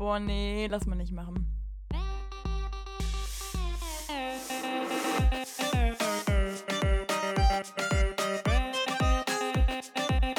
[0.00, 1.46] Boah, nee, lass mal nicht machen.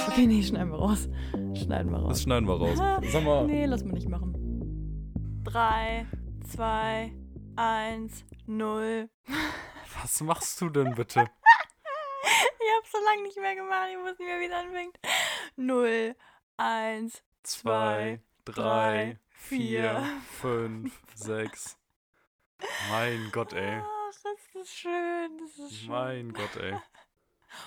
[0.08, 1.08] Okay, nee, schneiden wir raus.
[1.54, 2.10] Schneiden wir raus.
[2.10, 2.80] Das schneiden wir raus.
[3.12, 3.46] Sag mal.
[3.46, 4.34] Nee, lass mal nicht machen.
[5.44, 6.08] 3,
[6.50, 7.14] 2,
[7.56, 9.10] 1, 0.
[10.02, 11.26] Was machst du denn bitte?
[12.24, 14.98] Ich hab's so lange nicht mehr gemacht, ich muss nicht mehr, wie es anfängt.
[15.56, 16.16] 0,
[16.58, 20.22] 1, Zwei, drei, vier, vier.
[20.40, 21.78] fünf, sechs.
[22.90, 23.82] Mein Gott, ey.
[23.82, 25.90] Ach, das ist schön, das ist schön.
[25.90, 26.76] Mein Gott, ey.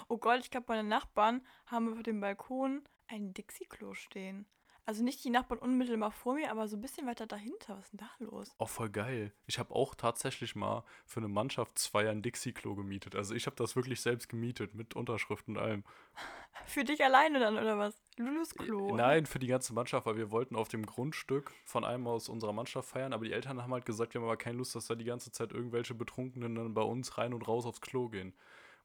[0.08, 4.46] Oh Gott, ich glaube, meine Nachbarn haben auf dem Balkon ein Dixie-Klo stehen.
[4.86, 7.78] Also nicht die Nachbarn unmittelbar vor mir, aber so ein bisschen weiter dahinter.
[7.78, 8.54] Was ist denn da los?
[8.58, 9.32] Auch voll geil.
[9.46, 13.16] Ich habe auch tatsächlich mal für eine Mannschaftsfeier ein Dixie-Klo gemietet.
[13.16, 15.84] Also ich habe das wirklich selbst gemietet, mit Unterschrift und allem.
[16.66, 18.00] Für dich alleine dann, oder was?
[18.16, 18.94] Lulus Klo.
[18.94, 22.52] Nein, für die ganze Mannschaft, weil wir wollten auf dem Grundstück von einem aus unserer
[22.52, 24.94] Mannschaft feiern, aber die Eltern haben halt gesagt, wir haben aber keine Lust, dass da
[24.94, 28.32] die ganze Zeit irgendwelche Betrunkenen dann bei uns rein und raus aufs Klo gehen.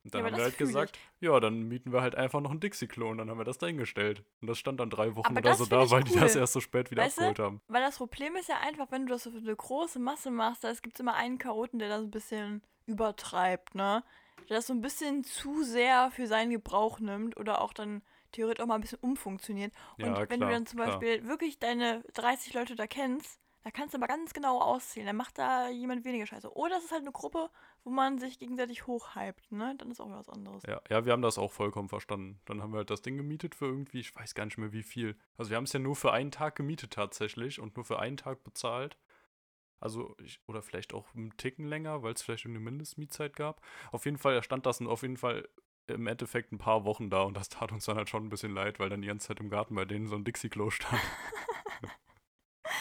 [0.03, 0.73] Und dann Ja, haben wir halt fühl ich.
[0.73, 3.57] gesagt, ja, dann mieten wir halt einfach noch ein Dixie-Klo und dann haben wir das
[3.57, 4.23] dahingestellt.
[4.41, 6.21] Und das stand dann drei Wochen Aber oder so da, weil die cool.
[6.21, 7.61] das erst so spät wieder Weißt abgeholt haben.
[7.67, 10.63] Weil das Problem ist ja einfach, wenn du das so für eine große Masse machst,
[10.63, 14.03] da gibt es immer einen Chaoten, der das ein bisschen übertreibt, ne?
[14.49, 18.63] Der das so ein bisschen zu sehr für seinen Gebrauch nimmt oder auch dann theoretisch
[18.63, 19.73] auch mal ein bisschen umfunktioniert.
[19.99, 20.99] Und Ja, wenn klar, du dann zum klar.
[20.99, 25.07] Beispiel wirklich deine 30 Leute da kennst, da kannst du aber ganz genau auszählen.
[25.07, 26.53] Dann macht da jemand weniger Scheiße.
[26.55, 27.49] Oder es ist halt eine Gruppe,
[27.83, 29.75] wo man sich gegenseitig hochhypt, ne?
[29.77, 30.63] Dann ist auch was anderes.
[30.67, 32.39] Ja, ja, wir haben das auch vollkommen verstanden.
[32.45, 34.83] Dann haben wir halt das Ding gemietet für irgendwie, ich weiß gar nicht mehr wie
[34.83, 35.17] viel.
[35.37, 38.17] Also wir haben es ja nur für einen Tag gemietet tatsächlich und nur für einen
[38.17, 38.97] Tag bezahlt.
[39.81, 43.61] Also, ich, oder vielleicht auch einen Ticken länger, weil es vielleicht eine Mindestmietzeit gab.
[43.91, 45.47] Auf jeden Fall stand das auf jeden Fall
[45.87, 48.53] im Endeffekt ein paar Wochen da und das tat uns dann halt schon ein bisschen
[48.53, 51.01] leid, weil dann die ganze Zeit im Garten bei denen so ein Dixie-Klo stand.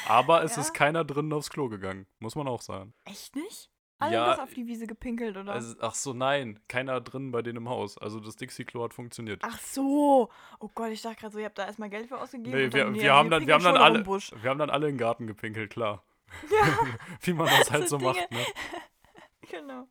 [0.06, 0.62] Aber es Ja.
[0.62, 2.94] ist keiner drinnen aufs Klo gegangen, muss man auch sagen.
[3.04, 3.70] Echt nicht?
[4.00, 5.52] Alle Ja, doch auf die Wiese gepinkelt, oder?
[5.54, 7.98] Also, ach so, nein, keiner drinnen bei denen im Haus.
[7.98, 9.42] Also das Dixie-Klo hat funktioniert.
[9.44, 10.28] Ach so.
[10.60, 12.56] Oh Gott, ich dachte gerade so, ihr habt da erstmal Geld für ausgegeben.
[12.56, 14.94] Nee, wir, wir, haben dann, wir, haben dann alle, im wir haben dann alle in
[14.94, 16.04] den Garten gepinkelt, klar.
[16.50, 16.78] Ja,
[17.22, 18.44] Wie man das halt So so macht, ne?
[19.50, 19.88] genau.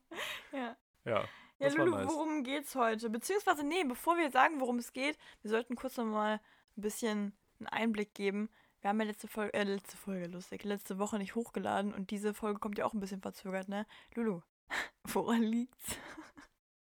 [0.52, 0.76] Ja.
[1.04, 1.24] Ja,
[1.58, 2.06] Ja, Lulu, nice.
[2.08, 3.10] worum geht's heute?
[3.10, 6.40] Beziehungsweise, nee, bevor wir sagen, worum es geht, wir sollten kurz nochmal
[6.76, 8.48] ein bisschen einen Einblick geben.
[8.80, 12.32] Wir haben ja letzte Folge, äh, letzte Folge, lustig, letzte Woche nicht hochgeladen und diese
[12.34, 13.86] Folge kommt ja auch ein bisschen verzögert, ne?
[14.14, 14.40] Lulu,
[15.04, 15.96] woran liegt's?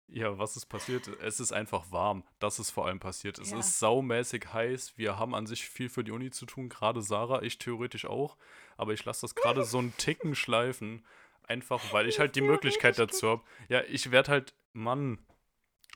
[0.08, 1.08] Ja, was ist passiert?
[1.22, 2.22] Es ist einfach warm.
[2.38, 3.38] Das ist vor allem passiert.
[3.38, 3.58] Es Ja.
[3.58, 4.98] ist saumäßig heiß.
[4.98, 8.36] Wir haben an sich viel für die Uni zu tun, gerade Sarah, ich theoretisch auch.
[8.76, 11.06] Aber ich lasse das gerade so einen Ticken schleifen.
[11.44, 13.42] Einfach, weil ich halt die Möglichkeit dazu habe.
[13.69, 15.19] Ja, ich werde halt, Mann,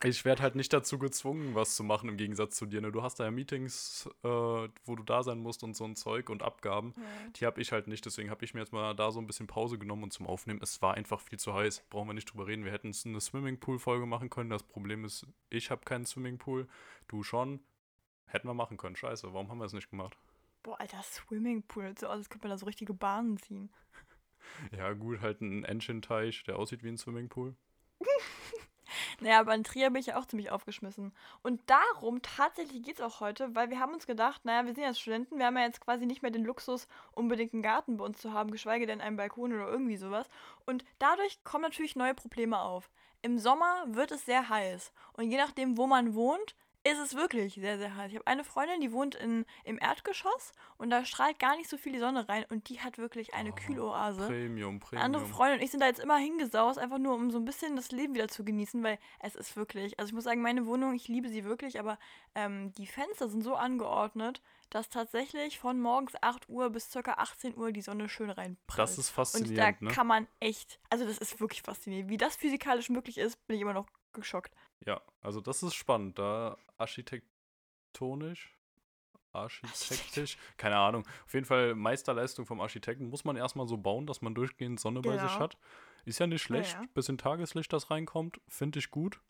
[0.03, 2.83] ich werde halt nicht dazu gezwungen, was zu machen im Gegensatz zu dir.
[2.83, 2.93] Ne?
[2.93, 6.29] Du hast da ja Meetings, äh, wo du da sein musst und so ein Zeug
[6.29, 6.95] und Abgaben.
[7.37, 9.47] Die habe ich halt nicht, deswegen habe ich mir jetzt mal da so ein bisschen
[9.47, 10.61] Pause genommen und zum Aufnehmen.
[10.62, 11.85] Es war einfach viel zu heiß.
[11.89, 12.65] Brauchen wir nicht drüber reden.
[12.65, 14.51] Wir hätten eine Swimmingpool-Folge machen können.
[14.51, 16.69] Das Problem ist, ich habe keinen Swimmingpool.
[17.09, 17.61] Du schon.
[18.27, 18.97] Hätten wir machen können.
[18.97, 20.19] Scheiße, warum haben wir es nicht gemacht?
[20.62, 23.71] Boah, alter Swimmingpool, so aus, als könnte man da so richtige Bahnen ziehen.
[24.71, 27.56] Ja, gut, halt ein Engine-Teich, der aussieht wie ein Swimmingpool.
[29.21, 31.12] Naja, aber in Trier bin ich ja auch ziemlich aufgeschmissen.
[31.43, 34.84] Und darum tatsächlich geht es auch heute, weil wir haben uns gedacht, naja, wir sind
[34.84, 38.05] jetzt Studenten, wir haben ja jetzt quasi nicht mehr den Luxus, unbedingt einen Garten bei
[38.05, 40.28] uns zu haben, geschweige denn einen Balkon oder irgendwie sowas.
[40.66, 42.91] Und dadurch kommen natürlich neue Probleme auf.
[43.22, 44.93] Im Sommer wird es sehr heiß.
[45.15, 46.55] Und je nachdem, wo man wohnt,
[46.93, 48.11] ist es wirklich sehr, sehr heiß.
[48.11, 51.77] Ich habe eine Freundin, die wohnt in, im Erdgeschoss und da strahlt gar nicht so
[51.77, 54.27] viel die Sonne rein und die hat wirklich eine Oh, Kühloase.
[54.27, 55.05] Premium, Premium.
[55.05, 57.77] andere Freundin und ich sind da jetzt immer hingesaust, einfach nur um so ein bisschen
[57.77, 60.95] das Leben wieder zu genießen, weil es ist wirklich, also ich muss sagen, meine Wohnung,
[60.95, 61.99] ich liebe sie wirklich, aber
[62.35, 67.01] ähm, die Fenster sind so angeordnet, dass tatsächlich von morgens 8 Uhr bis ca.
[67.13, 68.79] 18 Uhr die Sonne schön reinprallt.
[68.79, 69.91] Das ist und da faszinierend, ne?
[69.91, 72.11] kann man echt, also das ist wirklich faszinierend.
[72.11, 74.53] Wie das physikalisch möglich ist, bin ich immer noch geschockt.
[74.84, 76.19] Ja, also das ist spannend.
[76.19, 78.56] Da architektonisch,
[79.32, 81.06] architektisch, keine Ahnung.
[81.27, 85.00] Auf jeden Fall Meisterleistung vom Architekten muss man erstmal so bauen, dass man durchgehend Sonne
[85.00, 85.41] bei sich Genau.
[85.41, 85.56] hat.
[86.05, 86.85] Ist ja nicht schlecht, ja.
[86.94, 89.20] bisschen Tageslicht, das reinkommt, finde ich gut.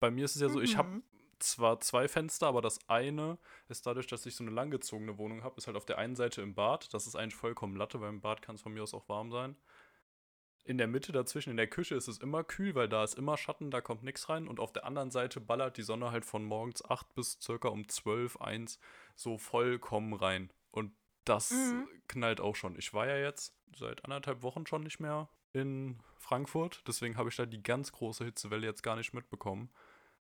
[0.00, 1.02] Bei mir ist es ja so, ich habe Mhm.
[1.38, 5.56] zwar zwei Fenster, aber das eine ist dadurch, dass ich so eine langgezogene Wohnung habe,
[5.58, 6.92] ist halt auf der einen Seite im Bad.
[6.94, 9.30] Das ist eigentlich vollkommen Latte, weil im Bad kann es von mir aus auch warm
[9.30, 9.56] sein.
[10.64, 13.36] In der Mitte dazwischen, in der Küche ist es immer kühl, weil da ist immer
[13.36, 14.46] Schatten, da kommt nichts rein.
[14.46, 17.88] Und auf der anderen Seite ballert die Sonne halt von morgens 8 bis circa um
[17.88, 18.78] 12, 1
[19.16, 20.52] so vollkommen rein.
[20.70, 20.92] Und
[21.24, 21.88] das Mhm.
[22.08, 22.76] knallt auch schon.
[22.78, 27.36] Ich war ja jetzt seit anderthalb Wochen schon nicht mehr in Frankfurt, deswegen habe ich
[27.36, 29.70] da die ganz große Hitzewelle jetzt gar nicht mitbekommen.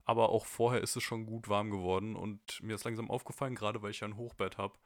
[0.04, 3.82] Aber auch vorher ist es schon gut warm geworden und mir ist langsam aufgefallen, gerade
[3.82, 4.78] weil ich ja ein Hochbett habe,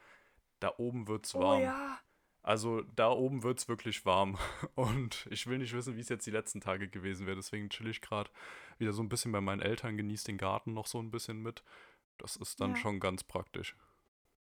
[0.61, 1.63] da oben wird es Oh warm.
[1.63, 1.99] ja.
[2.43, 4.39] Also da oben wird es wirklich warm.
[4.75, 7.37] Und ich will nicht wissen, wie es jetzt die letzten Tage gewesen wäre.
[7.37, 8.31] Deswegen chill ich gerade
[8.79, 11.63] wieder so ein bisschen bei meinen Eltern, genieße den Garten noch so ein bisschen mit.
[12.19, 12.77] Das ist dann Ja.
[12.77, 13.77] schon ganz praktisch.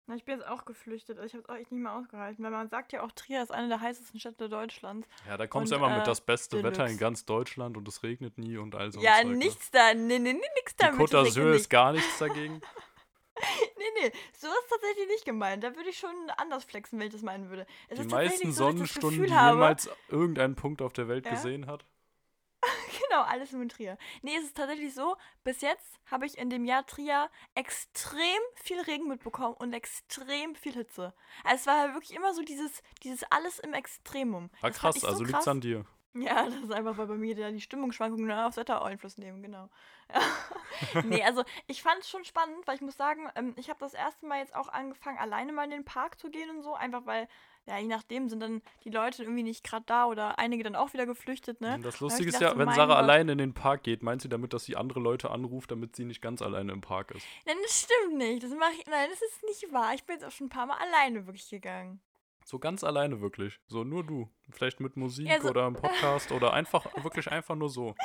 [0.07, 1.19] Na, ich bin jetzt auch geflüchtet.
[1.19, 2.45] Also ich habe es auch echt nicht mehr ausgehalten.
[2.45, 5.07] Weil man sagt ja auch, Trier ist eine der heißesten Städte Deutschlands.
[5.29, 6.97] Ja, da kommst du Und, immer mit äh, das beste Wetter in Deluxe.
[6.99, 9.37] ganz Deutschland und es regnet nie und all so ja, ne?
[9.37, 9.95] nichts da.
[9.95, 11.01] Nee, nee, nee, Die damit.
[11.01, 12.61] Côte d'Azur ist gar nichts dagegen.
[13.77, 15.65] Nee, nee, so ist tatsächlich nicht gemeint.
[15.65, 17.67] Da würde ich schon anders flexen, wenn ich das meinen würde.
[17.89, 21.33] Es Die ist meisten so, Sonnenstunden, die habe, jemals irgendein Punkt auf der Welt Ja?
[21.33, 21.85] gesehen hat.
[23.09, 23.99] Genau, alles nur in Trier.
[24.23, 28.21] Nee, es ist tatsächlich so, bis jetzt habe ich in dem Jahr Trier extrem
[28.55, 31.13] viel Regen mitbekommen und extrem viel Hitze.
[31.43, 34.51] Also es war halt wirklich immer so dieses, dieses alles im Extremum.
[34.61, 35.49] Ah, Das fand krass, so also liegt's krass.
[35.49, 35.87] an dir.
[36.15, 39.69] Ja, das ist einfach, weil bei mir die Stimmungsschwankungen aufs Wetter Einfluss nehmen, genau.
[40.13, 41.03] Ja.
[41.05, 43.95] nee, also ich fand es schon spannend, weil ich muss sagen, ähm, ich habe das
[43.95, 47.07] erste Mal jetzt auch angefangen, alleine mal in den Park zu gehen und so, einfach
[47.07, 47.29] weil,
[47.67, 50.93] ja, je nachdem sind dann die Leute irgendwie nicht gerade da oder einige dann auch
[50.93, 51.75] wieder geflüchtet, ne?
[51.75, 52.97] Und Das Lustige ist gedacht ja, wenn Sarah Gott.
[52.97, 56.05] alleine in den Park geht, meint sie damit, dass sie andere Leute anruft, damit sie
[56.05, 57.25] nicht ganz alleine im Park ist.
[57.47, 58.43] Nein, das stimmt nicht.
[58.43, 58.87] Das mache ich.
[58.87, 59.95] Nein, das ist nicht wahr.
[59.95, 62.01] Ich bin jetzt auch schon ein paar Mal alleine wirklich gegangen.
[62.45, 63.61] So ganz alleine wirklich.
[63.69, 64.29] So nur du.
[64.51, 67.95] Vielleicht mit Musik Ja, so- oder im Podcast oder einfach, wirklich einfach nur so.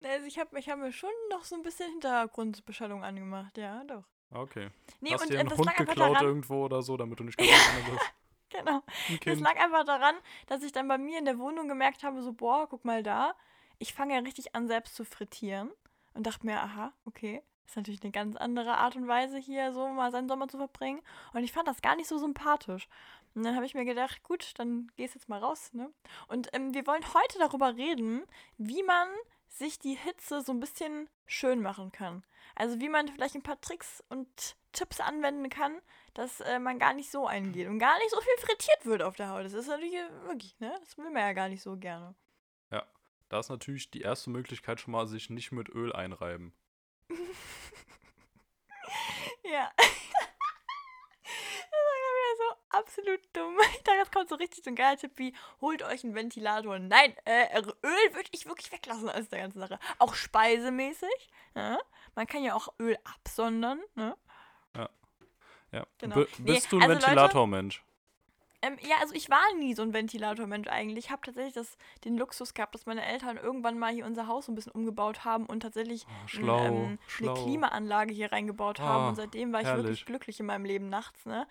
[0.00, 4.04] Also ich habe ich hab mir schon noch so ein bisschen Hintergrundbeschallung angemacht, ja, doch.
[4.30, 4.70] Okay.
[5.00, 7.36] Nee, Hast und dir äh, einen Hund geklaut daran, irgendwo oder so, damit du nicht
[7.38, 8.14] ganz alleine bist?
[8.50, 8.82] genau,
[9.24, 10.14] das lag einfach daran,
[10.46, 13.34] dass ich dann bei mir in der Wohnung gemerkt habe, so, boah, guck mal da,
[13.78, 15.70] ich fange ja richtig an, selbst zu frittieren
[16.14, 19.88] und dachte mir, aha, okay, ist natürlich eine ganz andere Art und Weise, hier so
[19.88, 21.00] mal seinen Sommer zu verbringen
[21.32, 22.88] und ich fand das gar nicht so sympathisch.
[23.34, 25.92] Und dann habe ich mir gedacht, gut, dann gehst jetzt mal raus, ne?
[26.28, 28.24] Und ähm, wir wollen heute darüber reden,
[28.56, 29.08] wie man
[29.48, 32.24] sich die Hitze so ein bisschen schön machen kann.
[32.54, 35.80] Also wie man vielleicht ein paar Tricks und Tipps anwenden kann,
[36.14, 39.16] dass äh, man gar nicht so eingeht und gar nicht so viel frittiert wird auf
[39.16, 39.44] der Haut.
[39.44, 40.74] Das ist natürlich äh, wirklich, ne?
[40.80, 42.14] Das will man ja gar nicht so gerne.
[43.28, 46.52] Da ist natürlich die erste Möglichkeit schon mal, sich nicht mit Öl einreiben.
[49.44, 49.70] Ja.
[51.70, 53.58] Das war wieder so absolut dumm.
[53.72, 56.78] Ich dachte, jetzt kommt so richtig so ein geiler Tipp wie, holt euch einen Ventilator.
[56.78, 59.78] Nein, äh, Öl würde ich wirklich weglassen aus der ganzen Sache.
[59.98, 61.30] Auch speisemäßig.
[61.54, 61.78] Ja?
[62.14, 63.80] Man kann ja auch Öl absondern.
[63.94, 64.16] Ne?
[65.72, 65.86] Ja.
[65.98, 66.16] Genau.
[66.16, 67.82] B Nee, bist du ein also Ventilatormensch?
[68.60, 71.04] Ähm, ja, also ich war nie so ein Ventilatormensch eigentlich.
[71.06, 74.46] Ich habe tatsächlich das, den Luxus gehabt, dass meine Eltern irgendwann mal hier unser Haus
[74.46, 77.34] so ein bisschen umgebaut haben und tatsächlich Oh, n- schlau, ähm, schlau.
[77.34, 79.04] eine Klimaanlage hier reingebaut haben.
[79.04, 79.84] Ah, und seitdem war ich herrlich.
[79.84, 81.24] wirklich glücklich in meinem Leben nachts.
[81.24, 81.46] Ne?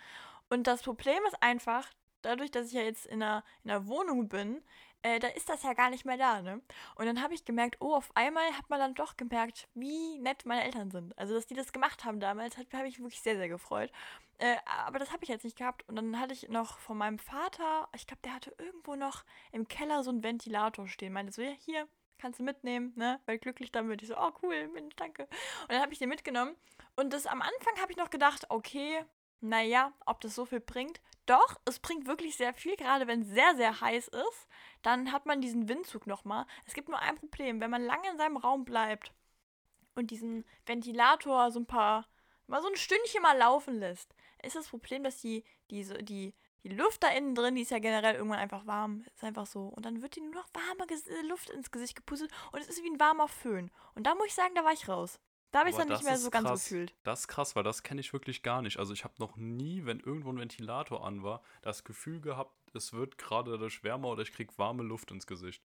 [0.50, 1.88] Und das Problem ist einfach,
[2.28, 4.64] dadurch, dass ich ja jetzt in einer, in einer Wohnung bin,
[5.04, 6.42] äh, da ist das ja gar nicht mehr da.
[6.42, 6.62] Ne?
[6.96, 10.46] Und dann habe ich gemerkt, oh, auf einmal hat man dann doch gemerkt, wie nett
[10.46, 11.18] meine Eltern sind.
[11.18, 13.92] Also, dass die das gemacht haben damals, hat- habe ich wirklich sehr, sehr gefreut.
[14.40, 15.88] Äh, aber das habe ich jetzt nicht gehabt.
[15.88, 19.68] Und dann hatte ich noch von meinem Vater, ich glaube, der hatte irgendwo noch im
[19.68, 21.14] Keller so einen Ventilator stehen.
[21.14, 21.88] Meinte so, ja, hier,
[22.18, 23.20] kannst du mitnehmen, ne?
[23.26, 24.02] Weil glücklich damit.
[24.02, 25.24] Ich so, oh cool, Mensch, danke.
[25.24, 26.56] Und dann habe ich den mitgenommen.
[26.96, 29.06] Und das am Anfang habe ich noch gedacht, okay,
[29.42, 31.02] naja, ob das so viel bringt.
[31.26, 34.48] Doch, es bringt wirklich sehr viel, gerade wenn es sehr, sehr heiß ist.
[34.82, 36.46] Dann hat man diesen Windzug nochmal.
[36.66, 39.14] Es gibt nur ein Problem, wenn man lange in seinem Raum bleibt
[39.96, 42.08] und diesen Ventilator so ein paar,
[42.48, 46.34] mal so ein Stündchen mal laufen lässt, ist das Problem, dass die, diese, die,
[46.64, 49.04] die Luft da innen drin, die ist ja generell irgendwann einfach warm.
[49.14, 49.68] Ist einfach so.
[49.68, 50.88] Und dann wird die nur noch warme
[51.28, 53.72] Luft ins Gesicht gepustet und es ist wie ein warmer Föhn.
[53.96, 55.20] Und da muss ich sagen, da war ich raus.
[55.52, 56.64] Da habe ich es Aber dann nicht das mehr so ganz krass.
[56.64, 56.96] gefühlt.
[57.04, 58.78] Das ist krass, weil das kenne ich wirklich gar nicht.
[58.80, 62.94] Also ich habe noch nie, wenn irgendwo ein Ventilator an war, das Gefühl gehabt, es
[62.94, 65.64] wird gerade dadurch wärmer oder ich kriege warme Luft ins Gesicht.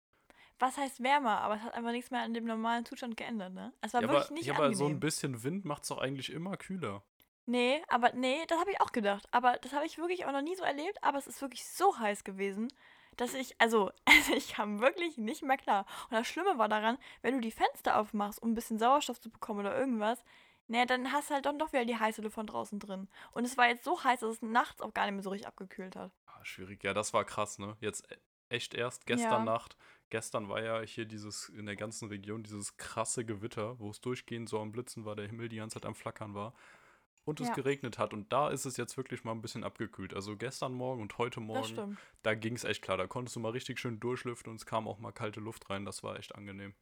[0.59, 1.41] Was heißt wärmer?
[1.43, 3.75] Aber es hat einfach nichts mehr an dem normalen Zustand geändert, ne?
[3.83, 4.79] Es war Ja, wirklich aber, nicht ja, aber angenehm.
[4.79, 7.03] so ein bisschen Wind macht es doch eigentlich immer kühler.
[7.47, 9.27] Nee, aber nee, das habe ich auch gedacht.
[9.33, 11.03] Aber das habe ich wirklich auch noch nie so erlebt.
[11.03, 12.69] Aber es ist wirklich so heiß gewesen,
[13.17, 15.87] dass ich, also, also ich kam wirklich nicht mehr klar.
[16.11, 19.31] Und das Schlimme war daran, wenn du die Fenster aufmachst, um ein bisschen Sauerstoff zu
[19.31, 20.23] bekommen oder irgendwas,
[20.69, 23.09] naja, dann hast du halt dann doch wieder die heiße Luft von draußen drin.
[23.33, 25.47] Und es war jetzt so heiß, dass es nachts auch gar nicht mehr so richtig
[25.49, 26.13] abgekühlt hat.
[26.27, 26.83] Ah, schwierig.
[26.85, 27.77] Ja, das war krass, ne?
[27.81, 28.17] Jetzt e-
[28.49, 29.53] echt erst gestern Ja.
[29.53, 29.77] Nacht.
[30.09, 34.49] Gestern war ja hier dieses, in der ganzen Region dieses krasse Gewitter, wo es durchgehend
[34.49, 36.55] so am Blitzen war, der Himmel die ganze Zeit am Flackern war.
[37.25, 37.55] Und es Ja.
[37.55, 38.13] geregnet hat.
[38.13, 40.13] Und da ist es jetzt wirklich mal ein bisschen abgekühlt.
[40.13, 42.97] Also gestern Morgen und heute Morgen, da ging es echt klar.
[42.97, 45.85] Da konntest du mal richtig schön durchlüften und es kam auch mal kalte Luft rein.
[45.85, 46.75] Das war echt angenehm.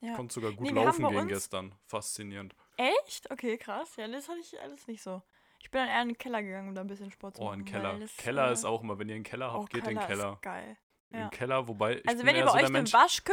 [0.00, 0.14] Ja.
[0.14, 1.74] Konntest sogar gut Nee, laufen gehen gestern.
[1.86, 2.54] Faszinierend.
[2.76, 3.30] Echt?
[3.30, 3.96] Okay, krass.
[3.96, 5.22] Ja, das hatte ich alles nicht so.
[5.60, 7.46] Ich bin dann eher in den Keller gegangen, um da ein bisschen Sport zu Oh,
[7.46, 7.62] machen.
[7.62, 7.98] ein Keller.
[7.98, 9.98] das, Keller äh, ist auch immer, wenn ihr einen Keller habt, oh, geht in den
[9.98, 10.32] Keller Keller.
[10.34, 10.76] Ist geil.
[11.10, 11.28] Im ja.
[11.30, 13.32] Keller, wobei ich Also wenn ihr bei so euch der eine Mensch, Waschkö...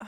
[0.00, 0.06] Oh,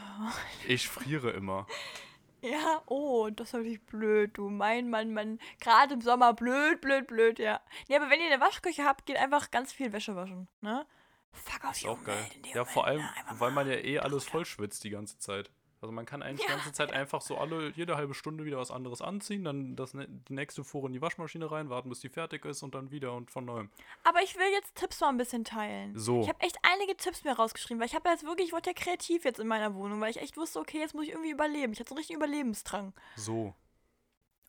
[0.68, 1.66] ich friere immer.
[2.42, 4.49] Ja, oh, das ist natürlich blöd, du.
[4.49, 5.38] Mein Mann, Mann.
[5.61, 7.61] Gerade im Sommer blöd, blöd, blöd, ja.
[7.88, 10.87] Nee, aber wenn ihr eine Waschküche habt, geht einfach ganz viel Wäsche waschen, ne?
[11.32, 12.16] Fuck auf Ist die auch geil.
[12.16, 13.11] Umwelt dem Ja, vor allem, ne?
[13.32, 15.50] Weil man ja eh alles voll schwitzt die ganze Zeit.
[15.83, 16.57] Also man kann eigentlich die Ja.
[16.57, 20.07] ganze Zeit einfach so alle, jede halbe Stunde wieder was anderes anziehen, dann das, ne-
[20.09, 23.15] die nächste Fuhre in die Waschmaschine rein, warten, bis die fertig ist und dann wieder
[23.15, 23.71] und von neuem.
[24.05, 25.99] Aber ich will jetzt Tipps mal ein bisschen teilen.
[25.99, 26.21] So.
[26.21, 28.75] Ich habe echt einige Tipps mir rausgeschrieben, weil ich habe jetzt wirklich, ich wurde ja
[28.75, 31.73] kreativ jetzt in meiner Wohnung, weil ich echt wusste, okay, jetzt muss ich irgendwie überleben.
[31.73, 32.93] Ich hatte so einen richtigen Überlebensdrang.
[33.17, 33.55] So.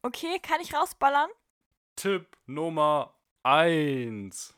[0.01, 1.29] Okay, kann ich rausballern?
[1.95, 4.53] Tipp Nummer 1.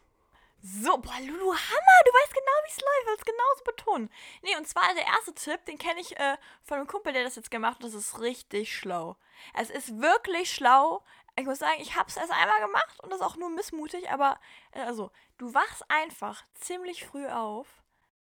[0.65, 4.10] So, boah, Lulu, Hammer, du weißt genau, wie es läuft, willst genauso betonen.
[4.43, 7.36] Nee, und zwar der erste Tipp, den kenne ich äh, von einem Kumpel, der das
[7.36, 9.17] jetzt gemacht hat, das ist richtig schlau.
[9.53, 11.03] Es ist wirklich schlau.
[11.38, 14.10] Ich muss sagen, ich habe es erst einmal gemacht und das ist auch nur missmutig,
[14.10, 14.39] aber
[14.72, 17.67] äh, also, du wachst einfach ziemlich früh auf.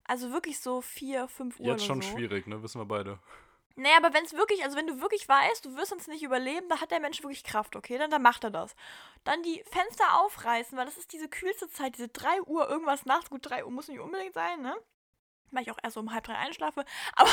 [0.05, 2.09] Also wirklich so 4, 5 Uhr Jetzt schon so.
[2.09, 2.63] schwierig, ne?
[2.63, 3.19] Wissen wir beide.
[3.79, 6.67] Nee, aber wenn es wirklich, also wenn du wirklich weißt, du wirst uns nicht überleben,
[6.67, 7.97] da hat der Mensch wirklich Kraft, okay?
[7.97, 8.75] Dann, dann macht er das.
[9.23, 13.29] Dann die Fenster aufreißen, weil das ist diese kühlste Zeit, diese 3 Uhr irgendwas nachts.
[13.29, 14.75] Gut, 3 Uhr muss nicht unbedingt sein, ne?
[15.51, 16.83] Weil ich auch erst um halb drei einschlafe.
[17.15, 17.29] Aber,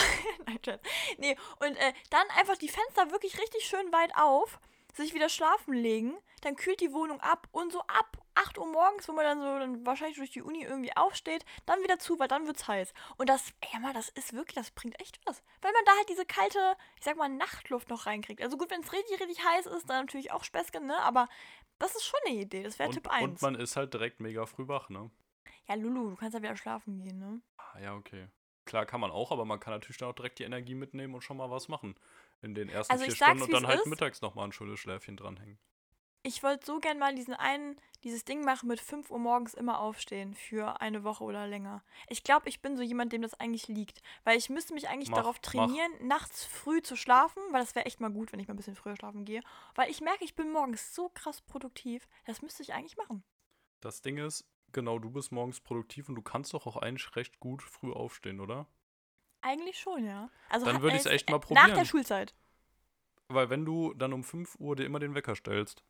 [0.47, 0.83] nein, Scherz.
[1.19, 4.61] Nee, und äh, dann einfach die Fenster wirklich richtig schön weit auf,
[4.95, 9.09] sich wieder schlafen legen, dann kühlt die Wohnung ab und so ab 8 Uhr morgens,
[9.09, 12.28] wo man dann so dann wahrscheinlich durch die Uni irgendwie aufsteht, dann wieder zu, weil
[12.28, 12.93] dann wird's heiß.
[13.16, 15.43] Und das, ja mal, das ist wirklich, das bringt echt was.
[15.62, 18.43] Weil man da halt diese kalte, ich sag mal, Nachtluft noch reinkriegt.
[18.43, 20.99] Also gut, wenn es richtig, richtig heiß ist, dann natürlich auch Späßchen, ne?
[21.02, 21.28] Aber
[21.78, 22.62] das ist schon eine Idee.
[22.62, 23.23] Das wäre Tipp 1.
[23.25, 25.11] und man ist halt direkt mega früh wach, ne?
[25.69, 27.40] ja, Lulu, du kannst ja wieder schlafen gehen, ne?
[27.59, 28.28] Ah, ja, okay.
[28.64, 31.23] Klar kann man auch, aber man kann natürlich dann auch direkt die Energie mitnehmen und
[31.23, 31.95] schon mal was machen.
[32.43, 33.87] In den ersten Also vier Stunden und dann halt ist.
[33.87, 35.59] mittags nochmal ein schönes Schläfchen dranhängen.
[36.26, 39.78] Ich wollte so gern mal diesen einen, dieses Ding machen mit 5 Uhr morgens immer
[39.78, 41.85] aufstehen für eine Woche oder länger.
[42.09, 44.02] Ich glaube, ich bin so jemand, dem das eigentlich liegt.
[44.25, 45.52] Weil ich müsste mich eigentlich Mach, darauf mach.
[45.52, 48.56] trainieren, nachts früh zu schlafen, weil das wäre echt mal gut, wenn ich mal ein
[48.56, 49.40] bisschen früher schlafen gehe.
[49.76, 52.09] Weil ich merke, ich bin morgens so krass produktiv.
[52.25, 53.23] Das müsste ich eigentlich machen.
[53.78, 57.38] Das Ding ist, genau, du bist morgens produktiv und du kannst doch auch eigentlich recht
[57.38, 58.66] gut früh aufstehen, oder?
[59.42, 60.28] Eigentlich schon, ja.
[60.49, 61.87] Also Dann würde äh, echt mal Nach der probieren.
[61.87, 62.35] Schulzeit.
[63.28, 65.85] Weil wenn du dann um 5 Uhr dir immer den Wecker stellst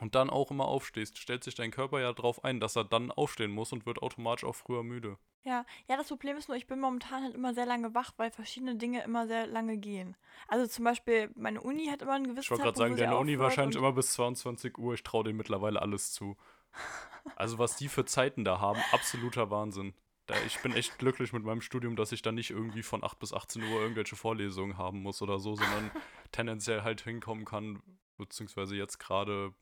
[0.00, 3.10] und dann auch immer aufstehst, stellt sich dein Körper ja darauf ein, dass er dann
[3.10, 5.18] aufstehen muss und wird automatisch auch früher müde.
[5.44, 8.30] Ja, ja, das Problem ist nur, ich bin momentan halt immer sehr lange wach, weil
[8.30, 10.16] verschiedene Dinge immer sehr lange gehen.
[10.46, 13.38] Also zum Beispiel, meine Uni hat immer einen gewissen Ich wollte gerade sagen, deine Uni
[13.38, 14.94] wahrscheinlich immer bis 22 Uhr.
[14.94, 16.36] Ich traue denen mittlerweile alles zu.
[17.36, 19.92] Also was die für Zeiten da haben, absoluter Wahnsinn.
[20.24, 23.18] Da, ich bin echt glücklich mit meinem Studium, dass ich da nicht irgendwie von 8
[23.18, 25.90] bis 18 Uhr irgendwelche Vorlesungen haben muss oder so, sondern
[26.32, 27.82] tendenziell halt hinkommen kann,
[28.16, 29.52] beziehungsweise jetzt gerade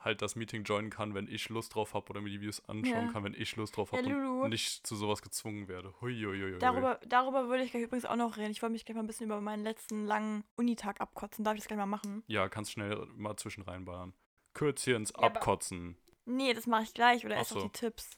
[0.00, 3.06] halt das Meeting joinen kann, wenn ich Lust drauf habe oder mir die Videos anschauen
[3.06, 3.12] Ja.
[3.12, 4.42] kann, wenn ich Lust drauf Ja, habe Lulu.
[4.44, 5.94] und nicht zu sowas gezwungen werde.
[6.00, 6.58] Huiuiuiui.
[6.58, 8.50] Darüber, darüber würde ich gleich übrigens auch noch reden.
[8.50, 11.44] Ich wollte mich gleich mal ein bisschen über meinen letzten langen Unitag abkotzen.
[11.44, 12.22] Darf ich das gleich mal machen?
[12.28, 14.14] Ja, kannst schnell mal zwischen reinballern.
[14.54, 15.96] Kürzchens Ja, abkotzen.
[16.24, 17.24] Nee, das mache ich gleich.
[17.24, 17.66] Oder Ach erst noch so.
[17.68, 18.10] die Tipps.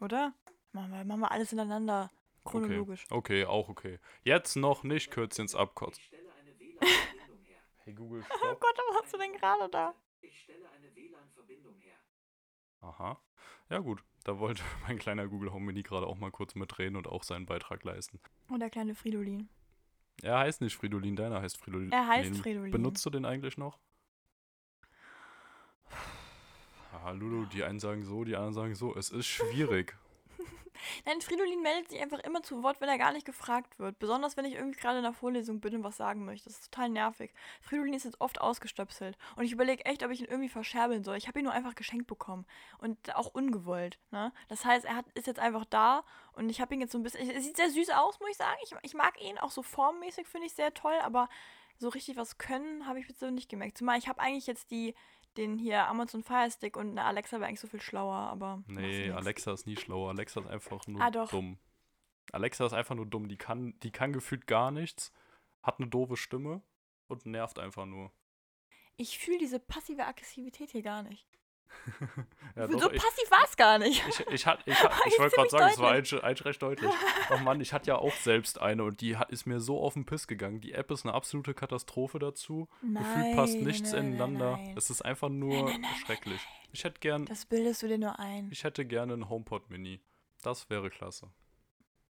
[0.00, 0.32] Oder?
[0.72, 2.10] Machen wir, machen wir alles hintereinander.
[2.44, 3.04] Chronologisch.
[3.10, 3.98] Okay, auch okay.
[4.22, 6.02] Jetzt noch nicht Kürzchens abkotzen.
[6.04, 7.58] stelle eine WLAN-Verbindung her.
[7.84, 8.60] Hey Google, Oh stopp.
[8.60, 9.94] Gott, was hast du denn gerade da?
[10.20, 11.96] Ich stelle eine WLAN-Verbindung her.
[12.80, 13.20] Aha.
[13.68, 17.06] Ja gut, da wollte mein kleiner Google Home Mini gerade auch mal kurz mitreden und
[17.06, 18.20] auch seinen Beitrag leisten.
[18.48, 19.48] Und der kleine Fridolin.
[20.22, 21.92] Er heißt nicht Fridolin, deiner heißt Fridolin.
[21.92, 22.70] Er heißt Fridolin.
[22.70, 23.78] Benutzt du den eigentlich noch?
[26.92, 28.96] Ah, Lulu, die einen sagen so, die anderen sagen so.
[28.96, 29.96] Es ist schwierig.
[31.04, 33.98] Nein, Fridolin meldet sich einfach immer zu Wort, wenn er gar nicht gefragt wird.
[33.98, 36.48] Besonders wenn ich irgendwie gerade in der Vorlesung bin und was sagen möchte.
[36.48, 37.32] Das ist total nervig.
[37.60, 39.16] Fridolin ist jetzt oft ausgestöpselt.
[39.36, 41.16] Und ich überlege echt, ob ich ihn irgendwie verscherbeln soll.
[41.16, 42.46] Ich habe ihn nur einfach geschenkt bekommen.
[42.78, 43.98] Und auch ungewollt.
[44.10, 44.32] Ne?
[44.48, 46.04] Das heißt, er hat, ist jetzt einfach da.
[46.32, 47.28] Und ich habe ihn jetzt so ein bisschen.
[47.28, 48.58] Er sieht sehr süß aus, muss ich sagen.
[48.62, 49.38] Ich, ich mag ihn.
[49.38, 50.98] Auch so formmäßig finde ich sehr toll.
[51.02, 51.28] Aber
[51.78, 53.78] so richtig was können habe ich so nicht gemerkt.
[53.78, 54.94] Zumal ich habe eigentlich jetzt die.
[55.36, 58.62] Den hier Amazon Fire Stick und eine Alexa wäre eigentlich so viel schlauer, aber.
[58.66, 59.10] Nee.
[59.10, 60.10] Alexa ist nie schlauer.
[60.10, 61.58] Alexa ist einfach nur Ah, dumm.
[62.32, 63.28] Alexa ist einfach nur dumm.
[63.28, 65.12] Die kann, die kann gefühlt gar nichts,
[65.62, 66.62] hat eine doofe Stimme
[67.08, 68.10] und nervt einfach nur.
[68.96, 71.26] Ich fühle diese passive Aggressivität hier gar nicht.
[72.56, 74.02] Ja, so doch, ich, passiv war es gar nicht.
[74.08, 76.62] Ich, ich, hat, ich, hat, ich Eigentlich wollte gerade sagen, es war eigentlich, eigentlich recht
[76.62, 76.90] deutlich.
[77.30, 79.94] Oh Mann, ich hatte ja auch selbst eine und die hat, ist mir so auf
[79.94, 80.60] den Piss gegangen.
[80.60, 82.68] Die App ist eine absolute Katastrophe dazu.
[82.80, 84.52] Gefühlt passt nichts nein, ineinander.
[84.56, 86.40] Nein, Es ist einfach nur Nein, nein, nein, schrecklich.
[86.72, 88.48] Ich hätte gern, Das bildest du dir nur ein.
[88.50, 90.00] ich hätte gerne einen HomePod Mini.
[90.42, 91.30] Das wäre klasse.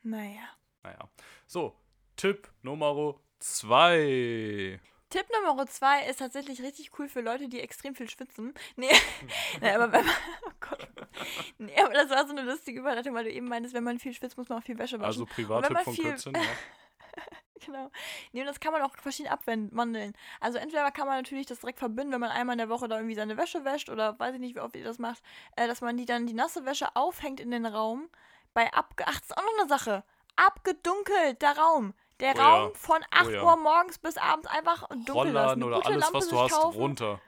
[0.04, 0.50] Naja.
[0.84, 1.10] Naja.
[1.48, 1.76] So,
[2.16, 4.80] Tipp Nummer zwei.
[5.12, 8.54] Tipp Nummer zwei ist tatsächlich richtig cool für Leute, die extrem viel schwitzen.
[8.76, 8.90] Nee,
[9.62, 10.16] nee aber wenn man.
[10.46, 10.88] Oh Gott.
[11.58, 14.14] Nee, aber das war so eine lustige Überleitung, weil du eben meintest, wenn man viel
[14.14, 15.06] schwitzt, muss man auch viel Wäsche waschen.
[15.06, 16.42] Also Privattipp man von viel- Kürzchen, ja.
[17.66, 17.92] Genau.
[18.32, 20.14] Nee, und das kann man auch verschieden abwandeln.
[20.40, 22.96] Also entweder kann man natürlich das direkt verbinden, wenn man einmal in der Woche da
[22.96, 25.22] irgendwie seine Wäsche wäscht oder weiß ich nicht, wie oft ihr das macht,
[25.56, 28.10] äh, dass man die dann die nasse Wäsche aufhängt in den Raum.
[28.56, 29.04] Bei abge...
[29.08, 30.04] Ach, das ist auch noch eine Sache.
[30.36, 31.94] Abgedunkelt, der Raum.
[32.22, 32.56] Der Oh ja.
[32.56, 33.44] Raum von 8 ja.
[33.44, 35.62] Uhr morgens bis abends einfach dunkel lassen.
[35.62, 36.78] Rollladen Eine oder alles, Lampe was du hast, kaufen.
[36.78, 37.22] runter.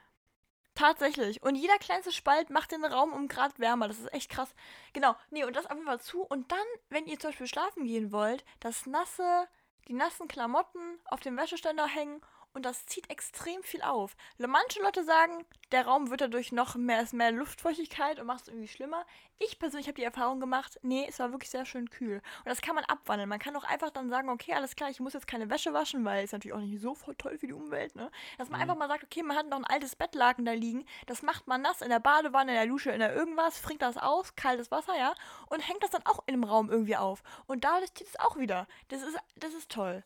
[0.74, 1.42] Tatsächlich.
[1.42, 3.86] Und jeder kleinste Spalt macht den Raum um Grad wärmer.
[3.86, 4.54] Das ist echt krass.
[4.92, 5.14] Genau.
[5.30, 6.22] Nee, und das auf jeden Fall zu.
[6.22, 6.58] Und dann,
[6.88, 9.48] wenn ihr zum Beispiel schlafen gehen wollt, das nasse,
[9.86, 12.20] die nassen Klamotten auf dem Wäscheständer hängen
[12.54, 14.16] und das zieht extrem viel auf.
[14.38, 18.48] Manche Leute sagen, der Raum wird dadurch noch mehr, ist mehr Luftfeuchtigkeit und macht es
[18.48, 19.04] irgendwie schlimmer.
[19.38, 22.16] Ich persönlich habe die Erfahrung gemacht, nee, es war wirklich sehr schön kühl.
[22.38, 23.28] Und das kann man abwandeln.
[23.28, 26.04] Man kann auch einfach dann sagen, okay, alles klar, ich muss jetzt keine Wäsche waschen,
[26.04, 28.10] weil es natürlich auch nicht so voll toll für die Umwelt, ne?
[28.38, 28.62] Dass man Mhm.
[28.62, 31.62] einfach mal sagt, okay, man hat noch ein altes Bettlaken da liegen, das macht man
[31.62, 34.96] nass in der Badewanne, in der Dusche, in der irgendwas, fringt das aus, kaltes Wasser,
[34.96, 35.14] ja,
[35.48, 37.22] und hängt das dann auch in dem Raum irgendwie auf.
[37.46, 38.68] Und dadurch zieht es auch wieder.
[38.88, 40.04] Das ist, das ist toll.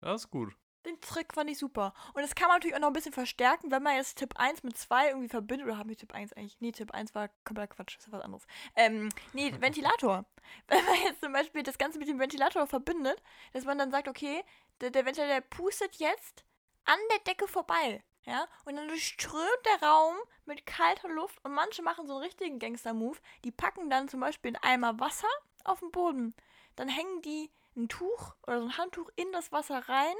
[0.00, 0.54] Das ist gut.
[0.86, 1.92] Den Trick fand ich super.
[2.14, 4.62] Und das kann man natürlich auch noch ein bisschen verstärken, wenn man jetzt Tipp 1
[4.62, 5.66] mit 2 irgendwie verbindet.
[5.66, 6.58] Oder haben wir Tipp 1 eigentlich?
[6.60, 8.46] Nee, Tipp 1 war kompletter Quatsch, das ist was anderes.
[8.76, 10.24] Ähm, nee, Ventilator.
[10.68, 13.22] wenn man jetzt zum Beispiel das Ganze mit dem Ventilator verbindet,
[13.52, 14.42] dass man dann sagt, okay,
[14.80, 16.44] der, der Ventilator der pustet jetzt
[16.84, 18.02] an der Decke vorbei.
[18.24, 22.58] Ja, und dann durchströmt der Raum mit kalter Luft und manche machen so einen richtigen
[22.58, 23.18] Gangster-Move.
[23.44, 25.28] Die packen dann zum Beispiel einen Eimer Wasser
[25.64, 26.34] auf den Boden.
[26.76, 30.14] Dann hängen die ein Tuch oder so ein Handtuch in das Wasser rein